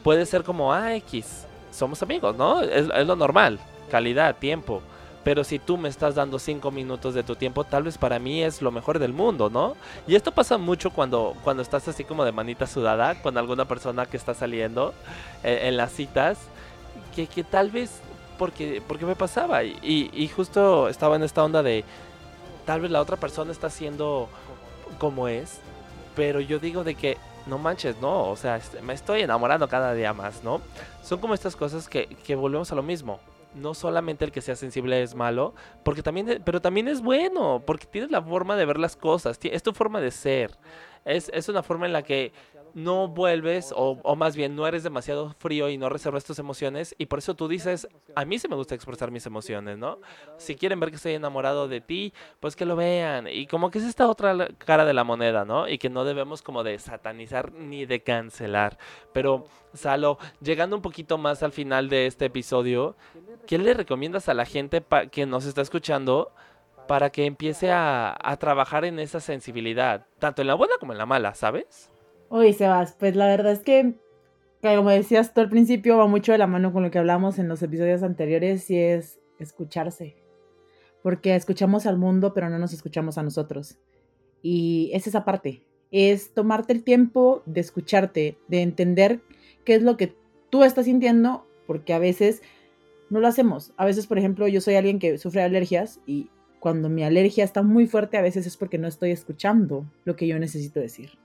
puede 0.03 0.25
ser 0.25 0.43
como, 0.43 0.73
ah, 0.73 0.95
X, 0.95 1.45
somos 1.71 2.01
amigos, 2.03 2.35
¿no? 2.35 2.61
Es, 2.61 2.87
lo 2.87 3.15
normal, 3.15 3.59
calidad, 3.89 4.35
tiempo. 4.37 4.81
Pero 5.23 5.43
si 5.43 5.59
tú 5.59 5.77
me 5.77 5.87
estás 5.87 6.15
dando 6.15 6.39
cinco 6.39 6.71
minutos 6.71 7.13
de 7.13 7.21
tu 7.21 7.35
tiempo, 7.35 7.63
tal 7.63 7.83
vez 7.83 7.97
para 7.97 8.17
mí 8.17 8.41
es 8.41 8.61
lo 8.61 8.71
mejor 8.71 8.97
del 8.97 9.13
mundo, 9.13 9.51
¿no? 9.51 9.75
Y 10.07 10.15
esto 10.15 10.31
pasa 10.31 10.57
mucho 10.57 10.89
cuando, 10.89 11.35
cuando 11.43 11.61
estás 11.61 11.87
así 11.87 12.03
como 12.03 12.25
de 12.25 12.31
manita 12.31 12.65
sudada 12.65 13.21
con 13.21 13.37
alguna 13.37 13.65
persona 13.65 14.07
que 14.07 14.17
está 14.17 14.33
saliendo 14.33 14.95
eh, 15.43 15.59
en 15.63 15.77
las 15.77 15.91
citas, 15.91 16.39
que, 17.15 17.27
que 17.27 17.43
tal 17.43 17.69
vez 17.69 18.01
porque, 18.41 18.81
porque 18.87 19.05
me 19.05 19.15
pasaba. 19.15 19.63
Y, 19.63 20.09
y, 20.11 20.27
justo 20.27 20.89
estaba 20.89 21.15
en 21.15 21.21
esta 21.21 21.43
onda 21.43 21.61
de 21.61 21.83
tal 22.65 22.81
vez 22.81 22.89
la 22.89 22.99
otra 22.99 23.17
persona 23.17 23.51
está 23.51 23.69
siendo 23.69 24.29
como 24.97 25.27
es, 25.27 25.59
pero 26.15 26.39
yo 26.39 26.59
digo 26.59 26.83
de 26.83 26.95
que 26.95 27.17
no 27.47 27.57
manches, 27.57 27.99
no, 27.99 28.29
o 28.29 28.35
sea, 28.35 28.59
me 28.83 28.93
estoy 28.93 29.21
enamorando 29.21 29.67
cada 29.67 29.93
día 29.93 30.13
más, 30.13 30.43
¿no? 30.43 30.61
Son 31.01 31.19
como 31.19 31.33
estas 31.33 31.55
cosas 31.55 31.89
que, 31.89 32.07
que 32.07 32.35
volvemos 32.35 32.71
a 32.71 32.75
lo 32.75 32.83
mismo. 32.83 33.19
No 33.53 33.73
solamente 33.73 34.23
el 34.23 34.31
que 34.31 34.39
sea 34.39 34.55
sensible 34.55 35.01
es 35.01 35.13
malo, 35.13 35.53
porque 35.83 36.01
también, 36.01 36.41
pero 36.45 36.61
también 36.61 36.87
es 36.87 37.01
bueno, 37.01 37.61
porque 37.65 37.85
tienes 37.85 38.09
la 38.09 38.21
forma 38.21 38.55
de 38.55 38.65
ver 38.65 38.79
las 38.79 38.95
cosas, 38.95 39.37
es 39.41 39.63
tu 39.63 39.73
forma 39.73 39.99
de 39.99 40.11
ser. 40.11 40.51
Es, 41.03 41.29
es 41.33 41.49
una 41.49 41.63
forma 41.63 41.85
en 41.85 41.93
la 41.93 42.03
que 42.03 42.31
no 42.73 43.07
vuelves, 43.07 43.73
o, 43.75 44.15
más 44.15 44.35
bien 44.35 44.55
no 44.55 44.67
eres 44.67 44.83
demasiado 44.83 45.33
frío 45.39 45.69
y 45.69 45.77
no 45.77 45.89
reservas 45.89 46.23
tus 46.23 46.39
emociones, 46.39 46.95
y 46.97 47.07
por 47.07 47.19
eso 47.19 47.35
tú 47.35 47.47
dices, 47.47 47.87
a 48.15 48.25
mí 48.25 48.39
sí 48.39 48.47
me 48.47 48.55
gusta 48.55 48.75
expresar 48.75 49.11
mis 49.11 49.25
emociones, 49.25 49.77
¿no? 49.77 49.99
Si 50.37 50.55
quieren 50.55 50.79
ver 50.79 50.89
que 50.89 50.95
estoy 50.95 51.13
enamorado 51.13 51.67
de 51.67 51.81
ti, 51.81 52.13
pues 52.39 52.55
que 52.55 52.65
lo 52.65 52.75
vean, 52.75 53.27
y 53.27 53.47
como 53.47 53.71
que 53.71 53.79
es 53.79 53.85
esta 53.85 54.09
otra 54.09 54.47
cara 54.57 54.85
de 54.85 54.93
la 54.93 55.03
moneda, 55.03 55.45
¿no? 55.45 55.67
Y 55.67 55.77
que 55.77 55.89
no 55.89 56.05
debemos 56.05 56.41
como 56.41 56.63
de 56.63 56.79
satanizar 56.79 57.51
ni 57.53 57.85
de 57.85 58.01
cancelar. 58.01 58.77
Pero, 59.13 59.45
Salo, 59.73 60.17
llegando 60.41 60.75
un 60.75 60.81
poquito 60.81 61.17
más 61.17 61.43
al 61.43 61.51
final 61.51 61.89
de 61.89 62.07
este 62.07 62.25
episodio, 62.25 62.95
¿qué 63.47 63.57
le 63.57 63.73
recomiendas 63.73 64.29
a 64.29 64.33
la 64.33 64.45
gente 64.45 64.83
que 65.11 65.25
nos 65.25 65.45
está 65.45 65.61
escuchando? 65.61 66.31
para 66.87 67.09
que 67.09 67.25
empiece 67.25 67.71
a, 67.71 68.17
a 68.19 68.37
trabajar 68.37 68.83
en 68.83 68.99
esa 68.99 69.19
sensibilidad, 69.19 70.07
tanto 70.19 70.41
en 70.41 70.47
la 70.47 70.55
buena 70.55 70.73
como 70.79 70.91
en 70.91 70.97
la 70.97 71.05
mala, 71.05 71.33
¿sabes? 71.35 71.90
Uy, 72.33 72.53
Sebas, 72.53 72.95
pues 72.97 73.13
la 73.17 73.27
verdad 73.27 73.51
es 73.51 73.59
que, 73.59 73.93
como 74.61 74.89
decías 74.89 75.33
tú 75.33 75.41
al 75.41 75.49
principio, 75.49 75.97
va 75.97 76.07
mucho 76.07 76.31
de 76.31 76.37
la 76.37 76.47
mano 76.47 76.71
con 76.71 76.81
lo 76.81 76.89
que 76.89 76.97
hablamos 76.97 77.37
en 77.39 77.49
los 77.49 77.61
episodios 77.61 78.03
anteriores 78.03 78.69
y 78.69 78.77
es 78.77 79.19
escucharse. 79.37 80.15
Porque 81.03 81.35
escuchamos 81.35 81.85
al 81.85 81.97
mundo, 81.97 82.33
pero 82.33 82.49
no 82.49 82.57
nos 82.57 82.71
escuchamos 82.71 83.17
a 83.17 83.23
nosotros. 83.23 83.79
Y 84.41 84.91
es 84.93 85.07
esa 85.07 85.25
parte, 85.25 85.65
es 85.91 86.33
tomarte 86.33 86.71
el 86.71 86.85
tiempo 86.85 87.43
de 87.45 87.59
escucharte, 87.59 88.37
de 88.47 88.61
entender 88.61 89.19
qué 89.65 89.75
es 89.75 89.81
lo 89.81 89.97
que 89.97 90.15
tú 90.49 90.63
estás 90.63 90.85
sintiendo, 90.85 91.45
porque 91.67 91.91
a 91.91 91.99
veces 91.99 92.41
no 93.09 93.19
lo 93.19 93.27
hacemos. 93.27 93.73
A 93.75 93.83
veces, 93.83 94.07
por 94.07 94.17
ejemplo, 94.17 94.47
yo 94.47 94.61
soy 94.61 94.75
alguien 94.75 94.99
que 94.99 95.17
sufre 95.17 95.41
alergias 95.41 95.99
y 96.05 96.29
cuando 96.61 96.87
mi 96.87 97.03
alergia 97.03 97.43
está 97.43 97.61
muy 97.61 97.87
fuerte, 97.87 98.15
a 98.15 98.21
veces 98.21 98.47
es 98.47 98.55
porque 98.55 98.77
no 98.77 98.87
estoy 98.87 99.11
escuchando 99.11 99.85
lo 100.05 100.15
que 100.15 100.27
yo 100.27 100.39
necesito 100.39 100.79
decir 100.79 101.19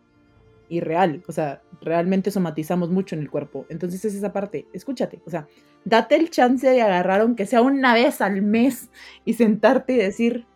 y 0.69 0.81
real, 0.81 1.23
o 1.29 1.33
sea, 1.33 1.63
realmente 1.81 2.31
somatizamos 2.31 2.91
mucho 2.91 3.15
en 3.15 3.23
el 3.23 3.31
cuerpo. 3.31 3.67
Entonces 3.69 4.05
es 4.05 4.15
esa 4.15 4.33
parte, 4.33 4.67
escúchate, 4.73 5.21
o 5.27 5.31
sea, 5.31 5.47
date 5.85 6.17
el 6.17 6.31
chance 6.31 6.69
de 6.69 6.83
agarrar 6.83 7.21
aunque 7.21 7.47
sea 7.47 7.63
una 7.63 7.95
vez 7.95 8.21
al 8.21 8.43
mes 8.43 8.91
y 9.25 9.35
sentarte 9.35 9.95
y 9.95 9.97
decir, 9.97 10.47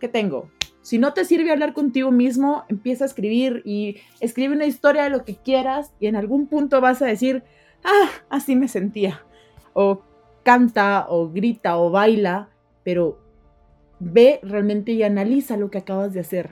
¿qué 0.00 0.08
tengo? 0.08 0.50
Si 0.82 0.98
no 0.98 1.12
te 1.12 1.24
sirve 1.24 1.52
hablar 1.52 1.74
contigo 1.74 2.10
mismo, 2.10 2.64
empieza 2.68 3.04
a 3.04 3.06
escribir 3.06 3.62
y 3.64 3.98
escribe 4.20 4.54
una 4.54 4.66
historia 4.66 5.04
de 5.04 5.10
lo 5.10 5.24
que 5.24 5.36
quieras 5.36 5.92
y 6.00 6.06
en 6.06 6.16
algún 6.16 6.46
punto 6.46 6.80
vas 6.80 7.02
a 7.02 7.06
decir, 7.06 7.44
ah, 7.84 8.08
así 8.30 8.56
me 8.56 8.66
sentía. 8.66 9.22
O 9.74 10.02
canta 10.42 11.06
o 11.08 11.30
grita 11.30 11.76
o 11.76 11.90
baila, 11.90 12.48
pero 12.82 13.20
ve 13.98 14.40
realmente 14.42 14.92
y 14.92 15.02
analiza 15.02 15.58
lo 15.58 15.70
que 15.70 15.78
acabas 15.78 16.14
de 16.14 16.20
hacer. 16.20 16.50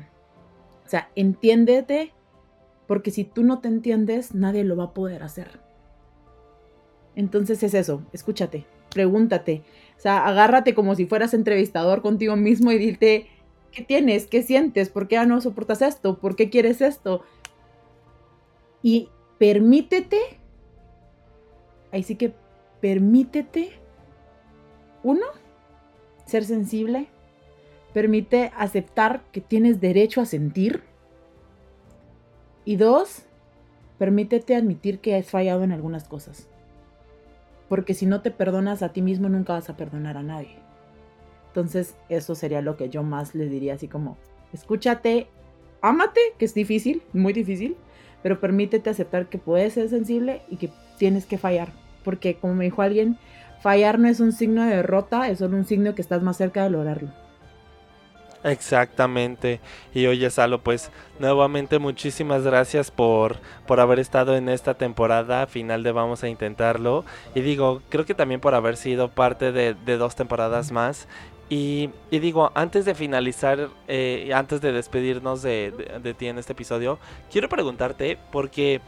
O 0.85 0.88
sea, 0.88 1.11
entiéndete 1.16 2.12
porque 2.88 3.12
si 3.12 3.22
tú 3.22 3.44
no 3.44 3.61
te 3.61 3.68
entiendes, 3.68 4.35
nadie 4.35 4.64
lo 4.64 4.77
va 4.77 4.85
a 4.85 4.94
poder 4.94 5.22
hacer. 5.22 5.61
Entonces 7.14 7.62
es 7.62 7.74
eso, 7.74 8.03
escúchate, 8.12 8.64
pregúntate, 8.90 9.62
o 9.96 10.01
sea, 10.01 10.27
agárrate 10.27 10.74
como 10.74 10.94
si 10.94 11.07
fueras 11.07 11.35
entrevistador 11.35 12.03
contigo 12.03 12.35
mismo 12.35 12.72
y 12.72 12.79
dite, 12.79 13.27
¿qué 13.72 13.83
tienes? 13.83 14.27
¿Qué 14.27 14.42
sientes? 14.42 14.88
¿Por 14.88 15.07
qué 15.07 15.16
ya 15.16 15.27
no 15.27 15.40
soportas 15.40 15.83
esto? 15.83 16.18
¿Por 16.18 16.35
qué 16.35 16.51
quieres 16.51 16.81
esto? 16.81 17.22
Y 18.83 19.09
permítete, 19.38 20.18
ahí 21.92 22.03
sí 22.05 22.14
que 22.14 22.33
permítete, 22.81 23.72
uno, 25.03 25.27
ser 26.24 26.44
sensible, 26.44 27.09
permite 27.92 28.53
aceptar 28.57 29.24
que 29.33 29.40
tienes 29.40 29.81
derecho 29.81 30.20
a 30.20 30.27
sentir, 30.27 30.85
y 32.68 32.76
dos, 32.76 33.22
permítete 33.98 34.54
admitir 34.54 34.98
que 34.98 35.16
has 35.16 35.31
fallado 35.31 35.64
en 35.64 35.72
algunas 35.72 36.04
cosas. 36.04 36.50
Porque 37.66 37.94
si 37.94 38.04
no 38.04 38.20
te 38.20 38.31
perdonas 38.31 38.83
a 38.83 38.90
ti 38.90 39.00
mismo, 39.00 39.31
nunca 39.31 39.54
vas 39.54 39.70
a 39.70 39.76
perdonar 39.78 40.18
a 40.18 40.22
nadie. 40.22 40.57
Entonces, 41.46 41.96
eso 42.11 42.35
sería 42.35 42.61
lo 42.61 42.76
que 42.76 42.90
yo 42.90 43.02
más 43.02 43.35
le 43.35 43.48
diría, 43.48 43.72
así 43.72 43.88
como, 43.88 44.18
escúchate, 44.52 45.28
ámate, 45.81 46.20
que 46.38 46.44
es 46.44 46.52
difícil, 46.52 47.00
muy 47.14 47.33
difícil, 47.33 47.74
pero 48.22 48.38
permítete 48.38 48.90
aceptar 48.90 49.31
que 49.31 49.38
puedes 49.38 49.72
ser 49.72 49.88
sensible 49.88 50.42
y 50.50 50.57
que 50.57 50.68
tienes 50.98 51.24
que 51.24 51.38
fallar. 51.38 51.72
Porque, 52.04 52.35
como 52.35 52.52
me 52.52 52.66
dijo 52.66 52.83
alguien, 52.83 53.16
fallar 53.62 53.98
no 53.98 54.09
es 54.09 54.20
un 54.20 54.33
signo 54.33 54.62
de 54.66 54.76
derrota, 54.76 55.31
es 55.31 55.38
solo 55.38 55.57
un 55.57 55.64
signo 55.64 55.94
que 55.94 56.02
estás 56.02 56.22
más 56.22 56.37
cerca 56.37 56.64
de 56.64 56.68
lograrlo. 56.68 57.27
Exactamente. 58.44 59.61
Y 59.92 60.07
oye, 60.07 60.31
Salo, 60.31 60.61
pues 60.61 60.90
nuevamente 61.18 61.79
muchísimas 61.79 62.44
gracias 62.44 62.90
por, 62.90 63.37
por 63.66 63.81
haber 63.81 63.98
estado 63.98 64.37
en 64.37 64.48
esta 64.48 64.74
temporada 64.74 65.46
final 65.46 65.83
de 65.83 65.92
Vamos 65.92 66.22
a 66.22 66.29
Intentarlo. 66.29 67.05
Y 67.35 67.40
digo, 67.40 67.83
creo 67.88 68.05
que 68.05 68.14
también 68.14 68.40
por 68.40 68.55
haber 68.55 68.77
sido 68.77 69.09
parte 69.09 69.53
de, 69.53 69.74
dos 69.96 70.14
temporadas 70.14 70.70
más. 70.70 71.09
Y, 71.51 71.90
digo, 72.11 72.53
antes 72.55 72.85
de 72.85 72.94
finalizar, 72.94 73.70
eh, 73.88 74.31
antes 74.35 74.61
de 74.61 74.70
despedirnos 74.70 75.42
de, 75.42 75.72
de 76.03 76.14
ti 76.14 76.27
en 76.27 76.38
este 76.38 76.53
episodio, 76.53 76.98
quiero 77.33 77.48
preguntarte, 77.48 78.18
porque 78.31 78.83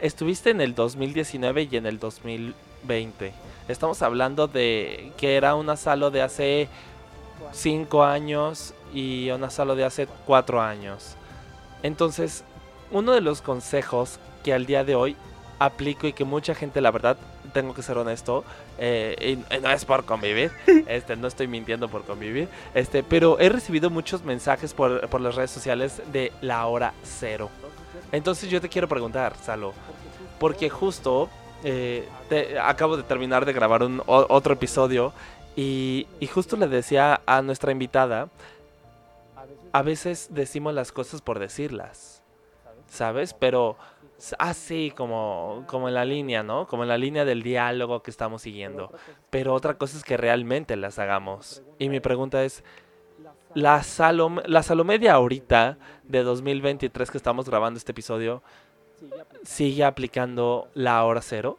estuviste 0.00 0.50
en 0.50 0.62
el 0.62 0.74
2019 0.74 1.68
y 1.70 1.76
en 1.76 1.86
el 1.86 1.98
2020. 1.98 3.32
Estamos 3.68 4.02
hablando 4.02 4.48
de 4.48 5.12
que 5.18 5.36
era 5.36 5.54
una 5.54 5.76
Salo 5.76 6.10
de 6.10 6.22
hace 6.22 6.68
5 7.52 8.04
años 8.04 8.74
y 8.94 9.30
una 9.30 9.50
sala 9.50 9.74
de 9.74 9.84
hace 9.84 10.06
4 10.26 10.60
años. 10.60 11.16
Entonces, 11.82 12.44
uno 12.90 13.12
de 13.12 13.20
los 13.20 13.42
consejos 13.42 14.18
que 14.44 14.52
al 14.52 14.66
día 14.66 14.84
de 14.84 14.94
hoy 14.94 15.16
aplico 15.58 16.06
y 16.06 16.12
que 16.12 16.24
mucha 16.24 16.54
gente, 16.54 16.80
la 16.80 16.90
verdad, 16.90 17.16
tengo 17.52 17.74
que 17.74 17.82
ser 17.82 17.98
honesto, 17.98 18.44
eh, 18.78 19.38
y, 19.50 19.56
no 19.60 19.70
es 19.70 19.84
por 19.84 20.04
convivir, 20.04 20.50
este, 20.86 21.16
no 21.16 21.28
estoy 21.28 21.46
mintiendo 21.46 21.88
por 21.88 22.04
convivir, 22.04 22.48
este, 22.74 23.02
pero 23.02 23.38
he 23.38 23.48
recibido 23.48 23.90
muchos 23.90 24.24
mensajes 24.24 24.74
por, 24.74 25.08
por 25.08 25.20
las 25.20 25.34
redes 25.34 25.50
sociales 25.50 26.02
de 26.12 26.32
la 26.40 26.66
hora 26.66 26.94
cero. 27.02 27.50
Entonces 28.10 28.50
yo 28.50 28.60
te 28.60 28.68
quiero 28.68 28.88
preguntar, 28.88 29.34
Salo, 29.42 29.72
porque 30.38 30.68
justo 30.68 31.28
eh, 31.64 32.08
acabo 32.60 32.96
de 32.96 33.04
terminar 33.04 33.44
de 33.44 33.52
grabar 33.52 33.82
un, 33.82 34.02
otro 34.06 34.54
episodio 34.54 35.12
y, 35.56 36.06
justo 36.32 36.56
le 36.56 36.68
decía 36.68 37.20
a 37.26 37.42
nuestra 37.42 37.72
invitada, 37.72 38.28
a 39.72 39.82
veces 39.82 40.28
decimos 40.30 40.74
las 40.74 40.92
cosas 40.92 41.20
por 41.20 41.38
decirlas, 41.38 42.22
¿sabes? 42.88 43.34
Pero 43.34 43.76
así 44.38 44.92
como, 44.96 45.64
como 45.66 45.88
en 45.88 45.94
la 45.94 46.04
línea, 46.04 46.42
¿no? 46.42 46.66
Como 46.66 46.84
en 46.84 46.88
la 46.88 46.98
línea 46.98 47.24
del 47.24 47.42
diálogo 47.42 48.02
que 48.02 48.10
estamos 48.10 48.42
siguiendo. 48.42 48.92
Pero 49.30 49.54
otra 49.54 49.74
cosa 49.74 49.96
es 49.96 50.04
que 50.04 50.16
realmente 50.16 50.76
las 50.76 50.98
hagamos. 50.98 51.62
Y 51.78 51.88
mi 51.88 52.00
pregunta 52.00 52.44
es, 52.44 52.62
la 53.54 53.82
Salomé, 53.82 54.42
la 54.46 54.62
Salomé 54.62 54.98
de 54.98 55.10
ahorita, 55.10 55.78
de 56.04 56.22
2023 56.22 57.10
que 57.10 57.18
estamos 57.18 57.48
grabando 57.48 57.78
este 57.78 57.92
episodio, 57.92 58.42
¿sigue 59.42 59.84
aplicando 59.84 60.68
la 60.74 61.04
hora 61.04 61.20
cero? 61.20 61.58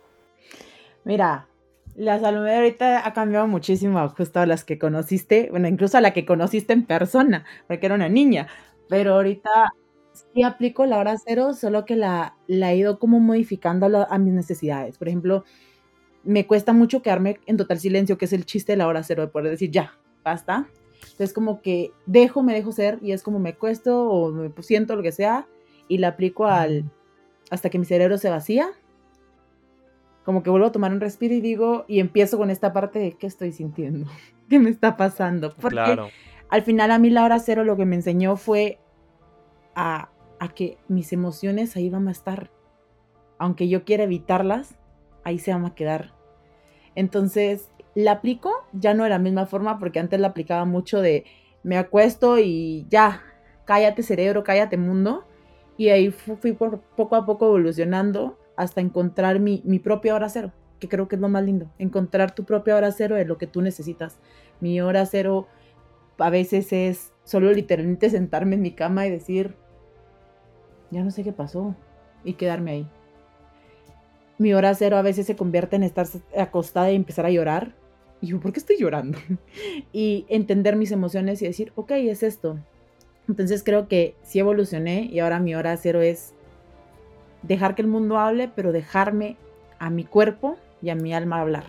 Mira, 1.03 1.47
la 1.95 2.19
Salomé 2.19 2.49
de 2.51 2.55
ahorita 2.55 3.07
ha 3.07 3.13
cambiado 3.13 3.47
muchísimo 3.47 4.07
justo 4.09 4.39
a 4.39 4.45
las 4.45 4.63
que 4.63 4.79
conociste, 4.79 5.49
bueno, 5.51 5.67
incluso 5.67 5.97
a 5.97 6.01
la 6.01 6.13
que 6.13 6.25
conociste 6.25 6.73
en 6.73 6.85
persona, 6.85 7.45
porque 7.67 7.85
era 7.85 7.95
una 7.95 8.09
niña, 8.09 8.47
pero 8.89 9.15
ahorita 9.15 9.73
sí 10.13 10.43
aplico 10.43 10.85
la 10.85 10.97
hora 10.97 11.15
cero, 11.23 11.53
solo 11.53 11.85
que 11.85 11.95
la, 11.95 12.35
la 12.47 12.71
he 12.71 12.77
ido 12.77 12.99
como 12.99 13.19
modificando 13.19 13.85
a, 13.85 14.03
a 14.03 14.17
mis 14.17 14.33
necesidades. 14.33 14.97
Por 14.97 15.07
ejemplo, 15.07 15.43
me 16.23 16.47
cuesta 16.47 16.73
mucho 16.73 17.01
quedarme 17.01 17.39
en 17.45 17.57
total 17.57 17.79
silencio, 17.79 18.17
que 18.17 18.25
es 18.25 18.33
el 18.33 18.45
chiste 18.45 18.73
de 18.73 18.77
la 18.77 18.87
hora 18.87 19.03
cero, 19.03 19.23
de 19.23 19.27
poder 19.27 19.51
decir 19.51 19.71
ya, 19.71 19.97
basta, 20.23 20.67
entonces 21.03 21.33
como 21.33 21.61
que 21.61 21.91
dejo, 22.05 22.43
me 22.43 22.53
dejo 22.53 22.71
ser 22.71 22.99
y 23.01 23.11
es 23.11 23.23
como 23.23 23.39
me 23.39 23.55
cuesto 23.55 24.09
o 24.09 24.31
me 24.31 24.51
siento 24.61 24.95
lo 24.95 25.03
que 25.03 25.11
sea 25.11 25.47
y 25.87 25.97
la 25.97 26.09
aplico 26.09 26.45
al 26.45 26.89
hasta 27.51 27.69
que 27.69 27.77
mi 27.77 27.85
cerebro 27.85 28.17
se 28.17 28.29
vacía. 28.29 28.69
Como 30.23 30.41
que 30.41 30.49
vuelvo 30.49 30.67
a 30.67 30.71
tomar 30.71 30.91
un 30.91 31.01
respiro 31.01 31.33
y 31.33 31.41
digo 31.41 31.85
y 31.87 31.99
empiezo 31.99 32.37
con 32.37 32.49
esta 32.49 32.71
parte 32.71 32.99
de 32.99 33.13
qué 33.13 33.27
estoy 33.27 33.51
sintiendo, 33.51 34.09
qué 34.49 34.59
me 34.59 34.69
está 34.69 34.97
pasando. 34.97 35.53
Porque 35.55 35.75
claro. 35.75 36.09
al 36.49 36.61
final 36.61 36.91
a 36.91 36.99
mí 36.99 37.09
la 37.09 37.23
hora 37.23 37.39
cero 37.39 37.63
lo 37.63 37.75
que 37.75 37.85
me 37.85 37.95
enseñó 37.95 38.35
fue 38.35 38.79
a, 39.75 40.09
a 40.39 40.47
que 40.49 40.77
mis 40.87 41.11
emociones 41.13 41.75
ahí 41.75 41.89
van 41.89 42.07
a 42.07 42.11
estar. 42.11 42.51
Aunque 43.37 43.67
yo 43.67 43.83
quiera 43.83 44.03
evitarlas, 44.03 44.75
ahí 45.23 45.39
se 45.39 45.53
van 45.53 45.65
a 45.65 45.75
quedar. 45.75 46.13
Entonces, 46.95 47.69
la 47.95 48.13
aplico 48.13 48.51
ya 48.71 48.93
no 48.93 49.03
de 49.03 49.09
la 49.09 49.19
misma 49.19 49.45
forma 49.45 49.79
porque 49.79 49.99
antes 49.99 50.19
la 50.19 50.27
aplicaba 50.29 50.65
mucho 50.65 51.01
de 51.01 51.25
me 51.63 51.77
acuesto 51.77 52.39
y 52.39 52.85
ya, 52.89 53.21
cállate 53.65 54.03
cerebro, 54.03 54.43
cállate 54.43 54.77
mundo. 54.77 55.25
Y 55.77 55.89
ahí 55.89 56.11
fui 56.11 56.53
por, 56.53 56.79
poco 56.81 57.15
a 57.15 57.25
poco 57.25 57.47
evolucionando 57.47 58.37
hasta 58.55 58.81
encontrar 58.81 59.39
mi, 59.39 59.61
mi 59.65 59.79
propia 59.79 60.15
hora 60.15 60.29
cero, 60.29 60.51
que 60.79 60.89
creo 60.89 61.07
que 61.07 61.15
es 61.15 61.21
lo 61.21 61.29
más 61.29 61.43
lindo, 61.43 61.71
encontrar 61.79 62.35
tu 62.35 62.43
propia 62.43 62.75
hora 62.75 62.91
cero 62.91 63.15
de 63.15 63.25
lo 63.25 63.37
que 63.37 63.47
tú 63.47 63.61
necesitas. 63.61 64.19
Mi 64.59 64.81
hora 64.81 65.05
cero 65.05 65.47
a 66.17 66.29
veces 66.29 66.71
es 66.71 67.13
solo 67.23 67.51
literalmente 67.51 68.09
sentarme 68.09 68.55
en 68.55 68.61
mi 68.61 68.71
cama 68.71 69.07
y 69.07 69.11
decir, 69.11 69.55
ya 70.91 71.03
no 71.03 71.11
sé 71.11 71.23
qué 71.23 71.31
pasó, 71.31 71.75
y 72.23 72.33
quedarme 72.33 72.71
ahí. 72.71 72.87
Mi 74.37 74.53
hora 74.53 74.73
cero 74.73 74.97
a 74.97 75.01
veces 75.01 75.25
se 75.25 75.35
convierte 75.35 75.75
en 75.75 75.83
estar 75.83 76.07
acostada 76.37 76.91
y 76.91 76.95
empezar 76.95 77.25
a 77.25 77.31
llorar 77.31 77.75
y 78.23 78.27
yo, 78.27 78.39
¿por 78.39 78.53
qué 78.53 78.59
estoy 78.59 78.77
llorando? 78.77 79.17
y 79.91 80.25
entender 80.29 80.77
mis 80.77 80.91
emociones 80.91 81.41
y 81.41 81.45
decir, 81.45 81.73
ok, 81.75 81.91
es 81.91 82.23
esto. 82.23 82.57
Entonces 83.27 83.63
creo 83.63 83.89
que 83.89 84.15
sí 84.23 84.39
evolucioné 84.39 85.09
y 85.11 85.19
ahora 85.19 85.39
mi 85.39 85.55
hora 85.55 85.75
cero 85.75 86.01
es 86.01 86.33
dejar 87.43 87.75
que 87.75 87.81
el 87.81 87.87
mundo 87.87 88.17
hable, 88.17 88.49
pero 88.53 88.71
dejarme 88.71 89.37
a 89.79 89.89
mi 89.89 90.03
cuerpo 90.03 90.57
y 90.81 90.89
a 90.89 90.95
mi 90.95 91.13
alma 91.13 91.39
hablar. 91.39 91.65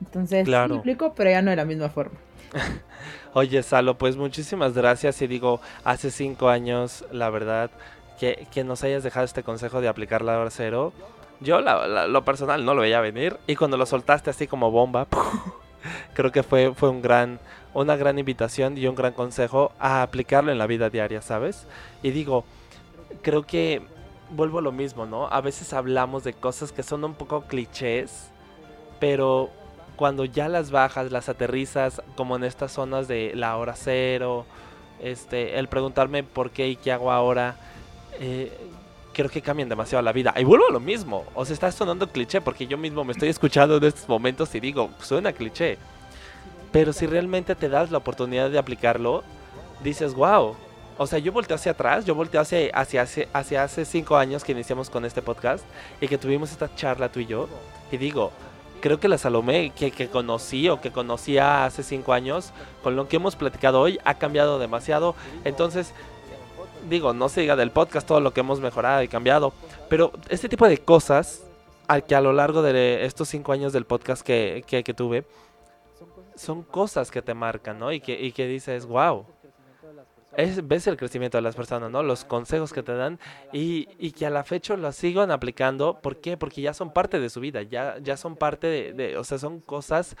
Entonces, 0.00 0.44
claro. 0.44 0.68
me 0.68 0.74
explico, 0.76 1.14
pero 1.14 1.30
ya 1.30 1.42
no 1.42 1.50
de 1.50 1.56
la 1.56 1.64
misma 1.64 1.88
forma. 1.88 2.18
Oye, 3.34 3.62
Salo, 3.62 3.98
pues 3.98 4.16
muchísimas 4.16 4.74
gracias. 4.74 5.20
Y 5.22 5.26
digo, 5.26 5.60
hace 5.84 6.10
cinco 6.10 6.48
años, 6.48 7.04
la 7.12 7.30
verdad, 7.30 7.70
que, 8.18 8.46
que 8.52 8.64
nos 8.64 8.82
hayas 8.84 9.02
dejado 9.02 9.24
este 9.24 9.42
consejo 9.42 9.80
de 9.80 9.88
aplicar 9.88 10.22
la 10.22 10.38
hora 10.38 10.50
cero 10.50 10.92
yo 11.40 11.60
lo 11.60 12.24
personal 12.24 12.64
no 12.64 12.74
lo 12.74 12.82
veía 12.82 13.00
venir 13.00 13.36
y 13.46 13.56
cuando 13.56 13.76
lo 13.76 13.86
soltaste 13.86 14.30
así 14.30 14.46
como 14.46 14.70
bomba, 14.70 15.06
creo 16.14 16.32
que 16.32 16.42
fue, 16.42 16.74
fue 16.74 16.88
un 16.88 17.00
gran, 17.00 17.38
una 17.74 17.96
gran 17.96 18.18
invitación 18.18 18.76
y 18.76 18.86
un 18.86 18.96
gran 18.96 19.12
consejo 19.12 19.72
a 19.78 20.02
aplicarlo 20.02 20.50
en 20.50 20.58
la 20.58 20.66
vida 20.66 20.90
diaria, 20.90 21.22
¿sabes? 21.22 21.66
Y 22.02 22.10
digo, 22.10 22.44
creo 23.22 23.44
que 23.44 23.82
vuelvo 24.30 24.58
a 24.58 24.62
lo 24.62 24.72
mismo, 24.72 25.06
¿no? 25.06 25.26
A 25.28 25.40
veces 25.40 25.72
hablamos 25.72 26.24
de 26.24 26.32
cosas 26.32 26.72
que 26.72 26.82
son 26.82 27.04
un 27.04 27.14
poco 27.14 27.42
clichés, 27.42 28.30
pero 29.00 29.50
cuando 29.96 30.24
ya 30.24 30.48
las 30.48 30.70
bajas, 30.70 31.10
las 31.10 31.28
aterrizas, 31.28 32.02
como 32.16 32.36
en 32.36 32.44
estas 32.44 32.72
zonas 32.72 33.08
de 33.08 33.32
la 33.34 33.56
hora 33.56 33.74
cero, 33.74 34.46
este, 35.00 35.58
el 35.58 35.68
preguntarme 35.68 36.22
por 36.22 36.50
qué 36.50 36.68
y 36.68 36.76
qué 36.76 36.92
hago 36.92 37.10
ahora, 37.10 37.56
eh, 38.20 38.56
creo 39.12 39.28
que 39.28 39.42
cambian 39.42 39.68
demasiado 39.68 40.02
la 40.02 40.12
vida. 40.12 40.32
Y 40.36 40.44
vuelvo 40.44 40.68
a 40.68 40.72
lo 40.72 40.80
mismo. 40.80 41.24
O 41.34 41.44
sea, 41.44 41.54
está 41.54 41.72
sonando 41.72 42.08
cliché 42.08 42.40
porque 42.40 42.66
yo 42.66 42.78
mismo 42.78 43.04
me 43.04 43.12
estoy 43.12 43.28
escuchando 43.28 43.76
en 43.76 43.84
estos 43.84 44.08
momentos 44.08 44.54
y 44.54 44.60
digo, 44.60 44.90
suena 45.00 45.32
cliché. 45.32 45.78
Pero 46.70 46.92
si 46.92 47.06
realmente 47.06 47.54
te 47.54 47.68
das 47.68 47.90
la 47.90 47.98
oportunidad 47.98 48.50
de 48.50 48.58
aplicarlo, 48.58 49.24
dices, 49.82 50.14
wow. 50.14 50.54
O 50.98 51.06
sea, 51.06 51.20
yo 51.20 51.30
volteo 51.30 51.54
hacia 51.54 51.72
atrás, 51.72 52.04
yo 52.04 52.16
volteo 52.16 52.40
hacia, 52.40 52.70
hacia, 52.74 53.06
hacia, 53.32 53.62
hace 53.62 53.84
cinco 53.84 54.16
años 54.16 54.42
que 54.42 54.50
iniciamos 54.50 54.90
con 54.90 55.04
este 55.04 55.22
podcast 55.22 55.64
y 56.00 56.08
que 56.08 56.18
tuvimos 56.18 56.50
esta 56.50 56.74
charla 56.74 57.10
tú 57.10 57.20
y 57.20 57.26
yo. 57.26 57.48
Y 57.92 57.98
digo, 57.98 58.32
creo 58.80 58.98
que 58.98 59.06
la 59.06 59.16
Salomé 59.16 59.70
que, 59.70 59.92
que, 59.92 60.08
conocí 60.08 60.68
o 60.68 60.80
que 60.80 60.90
conocía 60.90 61.64
hace 61.64 61.84
cinco 61.84 62.12
años, 62.12 62.52
con 62.82 62.96
lo 62.96 63.06
que 63.06 63.14
hemos 63.14 63.36
platicado 63.36 63.80
hoy, 63.80 64.00
ha 64.04 64.14
cambiado 64.14 64.58
demasiado. 64.58 65.14
Entonces, 65.44 65.94
digo, 66.90 67.12
no 67.12 67.28
se 67.28 67.42
diga 67.42 67.54
del 67.54 67.70
podcast 67.70 68.06
todo 68.06 68.20
lo 68.20 68.32
que 68.32 68.40
hemos 68.40 68.58
mejorado 68.58 69.00
y 69.02 69.08
cambiado, 69.08 69.52
pero 69.88 70.10
este 70.28 70.48
tipo 70.48 70.66
de 70.66 70.78
cosas, 70.78 71.44
al 71.86 72.06
que 72.06 72.16
a 72.16 72.20
lo 72.20 72.32
largo 72.32 72.60
de 72.60 73.04
estos 73.04 73.28
cinco 73.28 73.52
años 73.52 73.72
del 73.72 73.84
podcast 73.84 74.22
que, 74.22 74.64
que, 74.66 74.94
tuve, 74.94 75.24
son 76.34 76.64
cosas 76.64 77.12
que 77.12 77.22
te 77.22 77.34
marcan, 77.34 77.78
¿no? 77.78 77.92
Y 77.92 78.00
que, 78.00 78.20
y 78.20 78.32
que 78.32 78.48
dices, 78.48 78.84
wow. 78.84 79.24
Es, 80.36 80.66
ves 80.68 80.86
el 80.86 80.96
crecimiento 80.96 81.38
de 81.38 81.42
las 81.42 81.56
personas, 81.56 81.90
¿no? 81.90 82.02
Los 82.02 82.24
consejos 82.24 82.72
que 82.72 82.82
te 82.82 82.94
dan 82.94 83.18
y, 83.52 83.88
y, 83.98 84.12
que 84.12 84.26
a 84.26 84.30
la 84.30 84.44
fecha 84.44 84.76
los 84.76 84.94
sigan 84.94 85.30
aplicando. 85.30 86.00
¿Por 86.00 86.20
qué? 86.20 86.36
Porque 86.36 86.60
ya 86.62 86.74
son 86.74 86.92
parte 86.92 87.18
de 87.18 87.30
su 87.30 87.40
vida, 87.40 87.62
ya, 87.62 87.98
ya 87.98 88.16
son 88.16 88.36
parte 88.36 88.66
de, 88.66 88.92
de, 88.92 89.16
o 89.16 89.24
sea, 89.24 89.38
son 89.38 89.60
cosas 89.60 90.16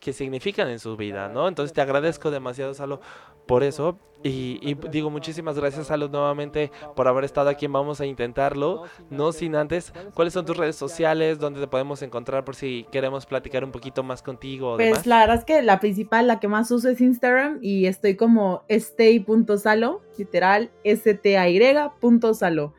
que 0.00 0.12
significan 0.12 0.68
en 0.68 0.78
su 0.78 0.96
vida, 0.96 1.28
¿no? 1.28 1.48
Entonces 1.48 1.72
te 1.72 1.80
agradezco 1.80 2.30
demasiado, 2.30 2.74
Salo, 2.74 3.00
por 3.48 3.64
eso. 3.64 3.98
Y, 4.22 4.74
digo 4.90 5.10
muchísimas 5.10 5.56
gracias, 5.56 5.86
Salo, 5.86 6.08
nuevamente 6.08 6.72
por 6.96 7.06
haber 7.06 7.24
estado 7.24 7.50
aquí. 7.50 7.68
Vamos 7.68 8.00
a 8.00 8.06
intentarlo, 8.06 8.84
no 9.10 9.30
sin 9.30 9.54
antes. 9.54 9.92
¿Cuáles 10.14 10.34
son 10.34 10.44
tus 10.44 10.56
redes 10.56 10.74
sociales? 10.74 11.38
¿Dónde 11.38 11.60
te 11.60 11.68
podemos 11.68 12.02
encontrar 12.02 12.44
por 12.44 12.56
si 12.56 12.84
queremos 12.90 13.26
platicar 13.26 13.64
un 13.64 13.70
poquito 13.70 14.02
más 14.02 14.22
contigo? 14.22 14.76
pues 14.76 15.06
la 15.06 15.20
verdad 15.20 15.36
es 15.36 15.44
que 15.44 15.62
la 15.62 15.78
principal, 15.78 16.26
la 16.26 16.40
que 16.40 16.48
más 16.48 16.70
uso 16.70 16.88
es 16.88 17.00
Instagram 17.00 17.60
y 17.62 17.86
estoy 17.86 18.16
como 18.16 18.64
stay.salo, 18.68 20.02
literal, 20.16 20.70
S-T-A-Y.salo. 20.82 22.74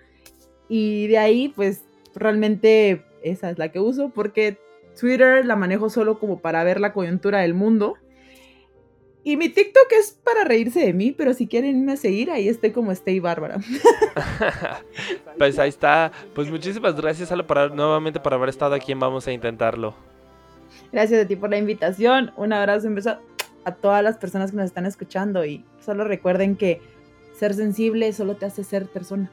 Y 0.68 1.08
de 1.08 1.18
ahí, 1.18 1.48
pues 1.56 1.86
realmente 2.16 3.06
esa 3.24 3.50
es 3.50 3.58
la 3.58 3.72
que 3.72 3.80
uso 3.80 4.10
porque 4.10 4.60
Twitter 5.00 5.46
la 5.46 5.56
manejo 5.56 5.90
solo 5.90 6.20
como 6.20 6.40
para 6.42 6.64
ver 6.66 6.82
la 6.82 6.92
coyuntura 6.92 7.40
del 7.40 7.54
mundo. 7.54 7.96
Y 9.24 9.36
mi 9.36 9.50
TikTok 9.50 9.92
es 10.00 10.18
para 10.24 10.46
reírse 10.46 10.80
de 10.80 10.94
mí, 10.94 11.12
pero 11.12 11.34
si 11.34 11.48
quieren 11.48 11.78
irme 11.80 11.92
a 11.94 11.98
seguir, 11.98 12.32
ahí 12.32 12.48
estoy 12.48 12.72
como 12.72 12.92
Stay 12.92 13.20
Bárbara. 13.20 13.60
pues 15.38 15.60
ahí 15.60 15.70
está. 15.70 16.12
Pues 16.34 16.50
muchísimas 16.50 16.96
gracias, 16.96 17.32
Ale, 17.32 17.44
para, 17.44 17.68
nuevamente 17.68 18.20
por 18.20 18.34
haber 18.34 18.50
estado 18.50 18.76
aquí 18.76 18.94
Vamos 18.94 19.28
a 19.28 19.32
Intentarlo. 19.32 19.94
Gracias 20.92 21.24
a 21.24 21.28
ti 21.28 21.36
por 21.36 21.50
la 21.50 21.58
invitación. 21.58 22.32
Un 22.38 22.54
abrazo, 22.54 22.88
un 22.88 22.96
beso 22.96 23.18
a 23.66 23.76
todas 23.76 24.04
las 24.04 24.18
personas 24.18 24.52
que 24.52 24.58
nos 24.58 24.66
están 24.66 24.86
escuchando. 24.86 25.46
Y 25.46 25.66
solo 25.84 26.06
recuerden 26.06 26.56
que 26.56 26.82
ser 27.38 27.54
sensible 27.54 28.12
solo 28.14 28.36
te 28.36 28.46
hace 28.46 28.64
ser 28.64 28.88
persona. 28.88 29.30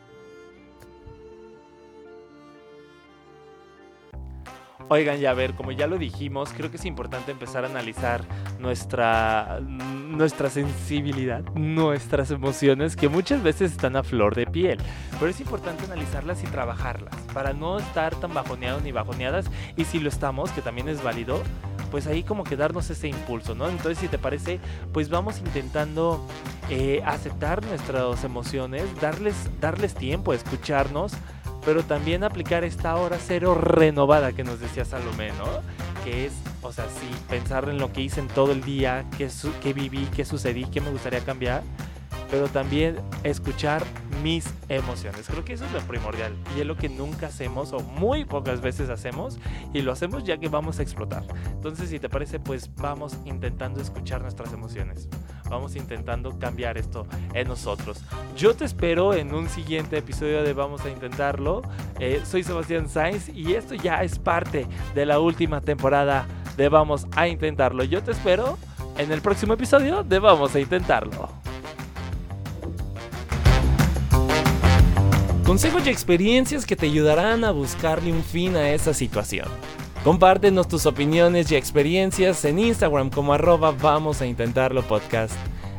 Oigan, 4.89 5.19
ya 5.19 5.33
a 5.33 5.35
ver, 5.35 5.55
como 5.55 5.73
ya 5.73 5.89
lo 5.89 5.99
dijimos, 5.99 6.53
creo 6.57 6.71
que 6.71 6.77
es 6.77 6.85
importante 6.85 7.33
empezar 7.33 7.65
a 7.65 7.69
analizar 7.69 8.23
nuestra, 8.61 9.59
nuestra 9.61 10.49
sensibilidad, 10.49 11.43
nuestras 11.55 12.31
emociones, 12.31 12.95
que 12.95 13.09
muchas 13.09 13.43
veces 13.43 13.73
están 13.73 13.97
a 13.97 14.05
flor 14.05 14.37
de 14.37 14.47
piel. 14.47 14.79
Pero 15.19 15.29
es 15.29 15.41
importante 15.41 15.85
analizarlas 15.87 16.45
y 16.45 16.47
trabajarlas, 16.47 17.17
para 17.35 17.53
no 17.53 17.79
estar 17.79 18.15
tan 18.15 18.33
bajoneados 18.33 18.85
ni 18.85 18.93
bajoneadas. 18.93 19.47
Y 19.77 19.87
si 19.87 19.99
lo 19.99 20.09
estamos, 20.09 20.53
que 20.53 20.63
también 20.63 20.89
es 20.89 21.03
válido, 21.03 21.43
pues 21.91 22.07
ahí 22.07 22.23
como 22.23 22.45
que 22.45 22.57
darnos 22.57 22.89
ese 22.89 23.09
impulso, 23.09 23.57
¿no? 23.57 23.69
Entonces, 23.69 23.99
si 23.99 24.07
te 24.07 24.19
parece, 24.19 24.61
pues 24.93 25.09
vamos 25.09 25.41
intentando 25.41 26.25
eh, 26.71 27.03
aceptar 27.05 27.65
nuestras 27.67 28.23
emociones, 28.23 28.85
darles, 29.01 29.35
darles 29.61 29.95
tiempo, 29.95 30.33
escucharnos 30.33 31.13
pero 31.67 31.83
también 31.83 32.23
aplicar 32.23 32.63
esta 32.63 32.95
hora 32.95 33.19
cero 33.21 33.57
renovada 33.57 34.33
que 34.33 34.45
nos 34.45 34.61
decía 34.61 34.85
Salomé, 34.85 35.33
¿no? 35.33 35.47
Que 36.05 36.27
es, 36.27 36.33
o 36.63 36.73
sea, 36.73 36.85
sí, 36.85 37.09
pensar 37.29 37.69
en 37.69 37.79
lo 37.79 37.93
que 37.93 38.03
hice 38.03 38.21
en 38.21 38.29
todo 38.29 38.53
el 38.53 38.63
día, 38.63 39.05
qué, 39.19 39.29
qué 39.61 39.73
viví, 39.73 40.09
qué 40.15 40.25
sucedí, 40.25 40.65
qué 40.67 40.81
me 40.81 40.91
gustaría 40.91 41.21
cambiar, 41.25 41.65
pero 42.31 42.47
también 42.47 43.01
escuchar 43.25 43.83
mis 44.23 44.49
emociones. 44.69 45.27
Creo 45.27 45.45
que 45.45 45.55
eso 45.55 45.65
es 45.65 45.73
lo 45.73 45.81
primordial 45.81 46.37
y 46.57 46.61
es 46.61 46.67
lo 46.67 46.77
que 46.77 46.89
nunca 46.89 47.27
hacemos 47.27 47.73
o 47.73 47.81
muy 47.81 48.25
pocas 48.25 48.61
veces 48.61 48.89
hacemos 48.89 49.41
y 49.75 49.83
lo 49.83 49.91
hacemos 49.91 50.23
ya 50.23 50.39
que 50.39 50.49
vamos 50.49 50.79
a 50.79 50.83
explotar. 50.83 51.25
Entonces, 51.51 51.91
si 51.91 51.99
te 51.99 52.09
parece, 52.09 52.39
pues 52.39 52.73
vamos 52.77 53.17
intentando 53.25 53.81
escuchar 53.81 54.23
nuestras 54.23 54.53
emociones. 54.53 55.09
Vamos 55.49 55.77
intentando 55.77 56.39
cambiar 56.39 56.79
esto 56.79 57.07
en 57.35 57.49
nosotros. 57.49 58.03
Yo 58.37 58.55
te 58.55 58.65
espero 58.65 59.15
en 59.15 59.35
un 59.35 59.49
siguiente 59.49 59.99
episodio 59.99 60.43
de 60.43 60.53
Vamos 60.53 60.85
a 60.85 60.91
Intentarlo. 60.91 61.63
Eh, 61.99 62.23
soy 62.25 62.43
Sebastián 62.43 62.89
Sainz 62.89 63.29
y 63.29 63.55
esto 63.55 63.75
ya 63.75 64.03
es 64.03 64.19
parte 64.19 64.67
de 64.95 65.07
la 65.07 65.21
última 65.21 65.61
temporada 65.61 66.27
de 66.57 66.69
Vamos 66.69 67.07
a 67.15 67.29
Intentarlo. 67.29 67.85
Yo 67.85 68.03
te 68.03 68.13
espero 68.13 68.59
en 68.99 69.13
el 69.13 69.21
próximo 69.21 69.55
episodio 69.55 70.03
de 70.03 70.19
Vamos 70.19 70.55
a 70.55 70.61
Intentarlo. 70.61 71.29
Consejos 75.45 75.87
y 75.87 75.91
experiencias 75.91 76.67
que 76.67 76.75
te 76.75 76.87
ayudarán 76.87 77.45
a 77.45 77.53
buscarle 77.53 78.13
un 78.13 78.25
fin 78.25 78.57
a 78.57 78.71
esa 78.71 78.93
situación. 78.93 79.47
Compártenos 80.07 80.69
tus 80.69 80.87
opiniones 80.87 81.51
y 81.51 81.57
experiencias 81.57 82.45
en 82.45 82.61
Instagram 82.61 83.11
como 83.11 83.33
arroba 83.33 83.73
vamos 83.73 84.21
a 84.21 84.27
intentarlo 84.27 84.83
podcast. 84.83 85.35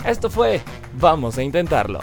Esto 0.06 0.30
fue 0.30 0.60
Vamos 1.00 1.38
a 1.38 1.44
intentarlo. 1.44 2.02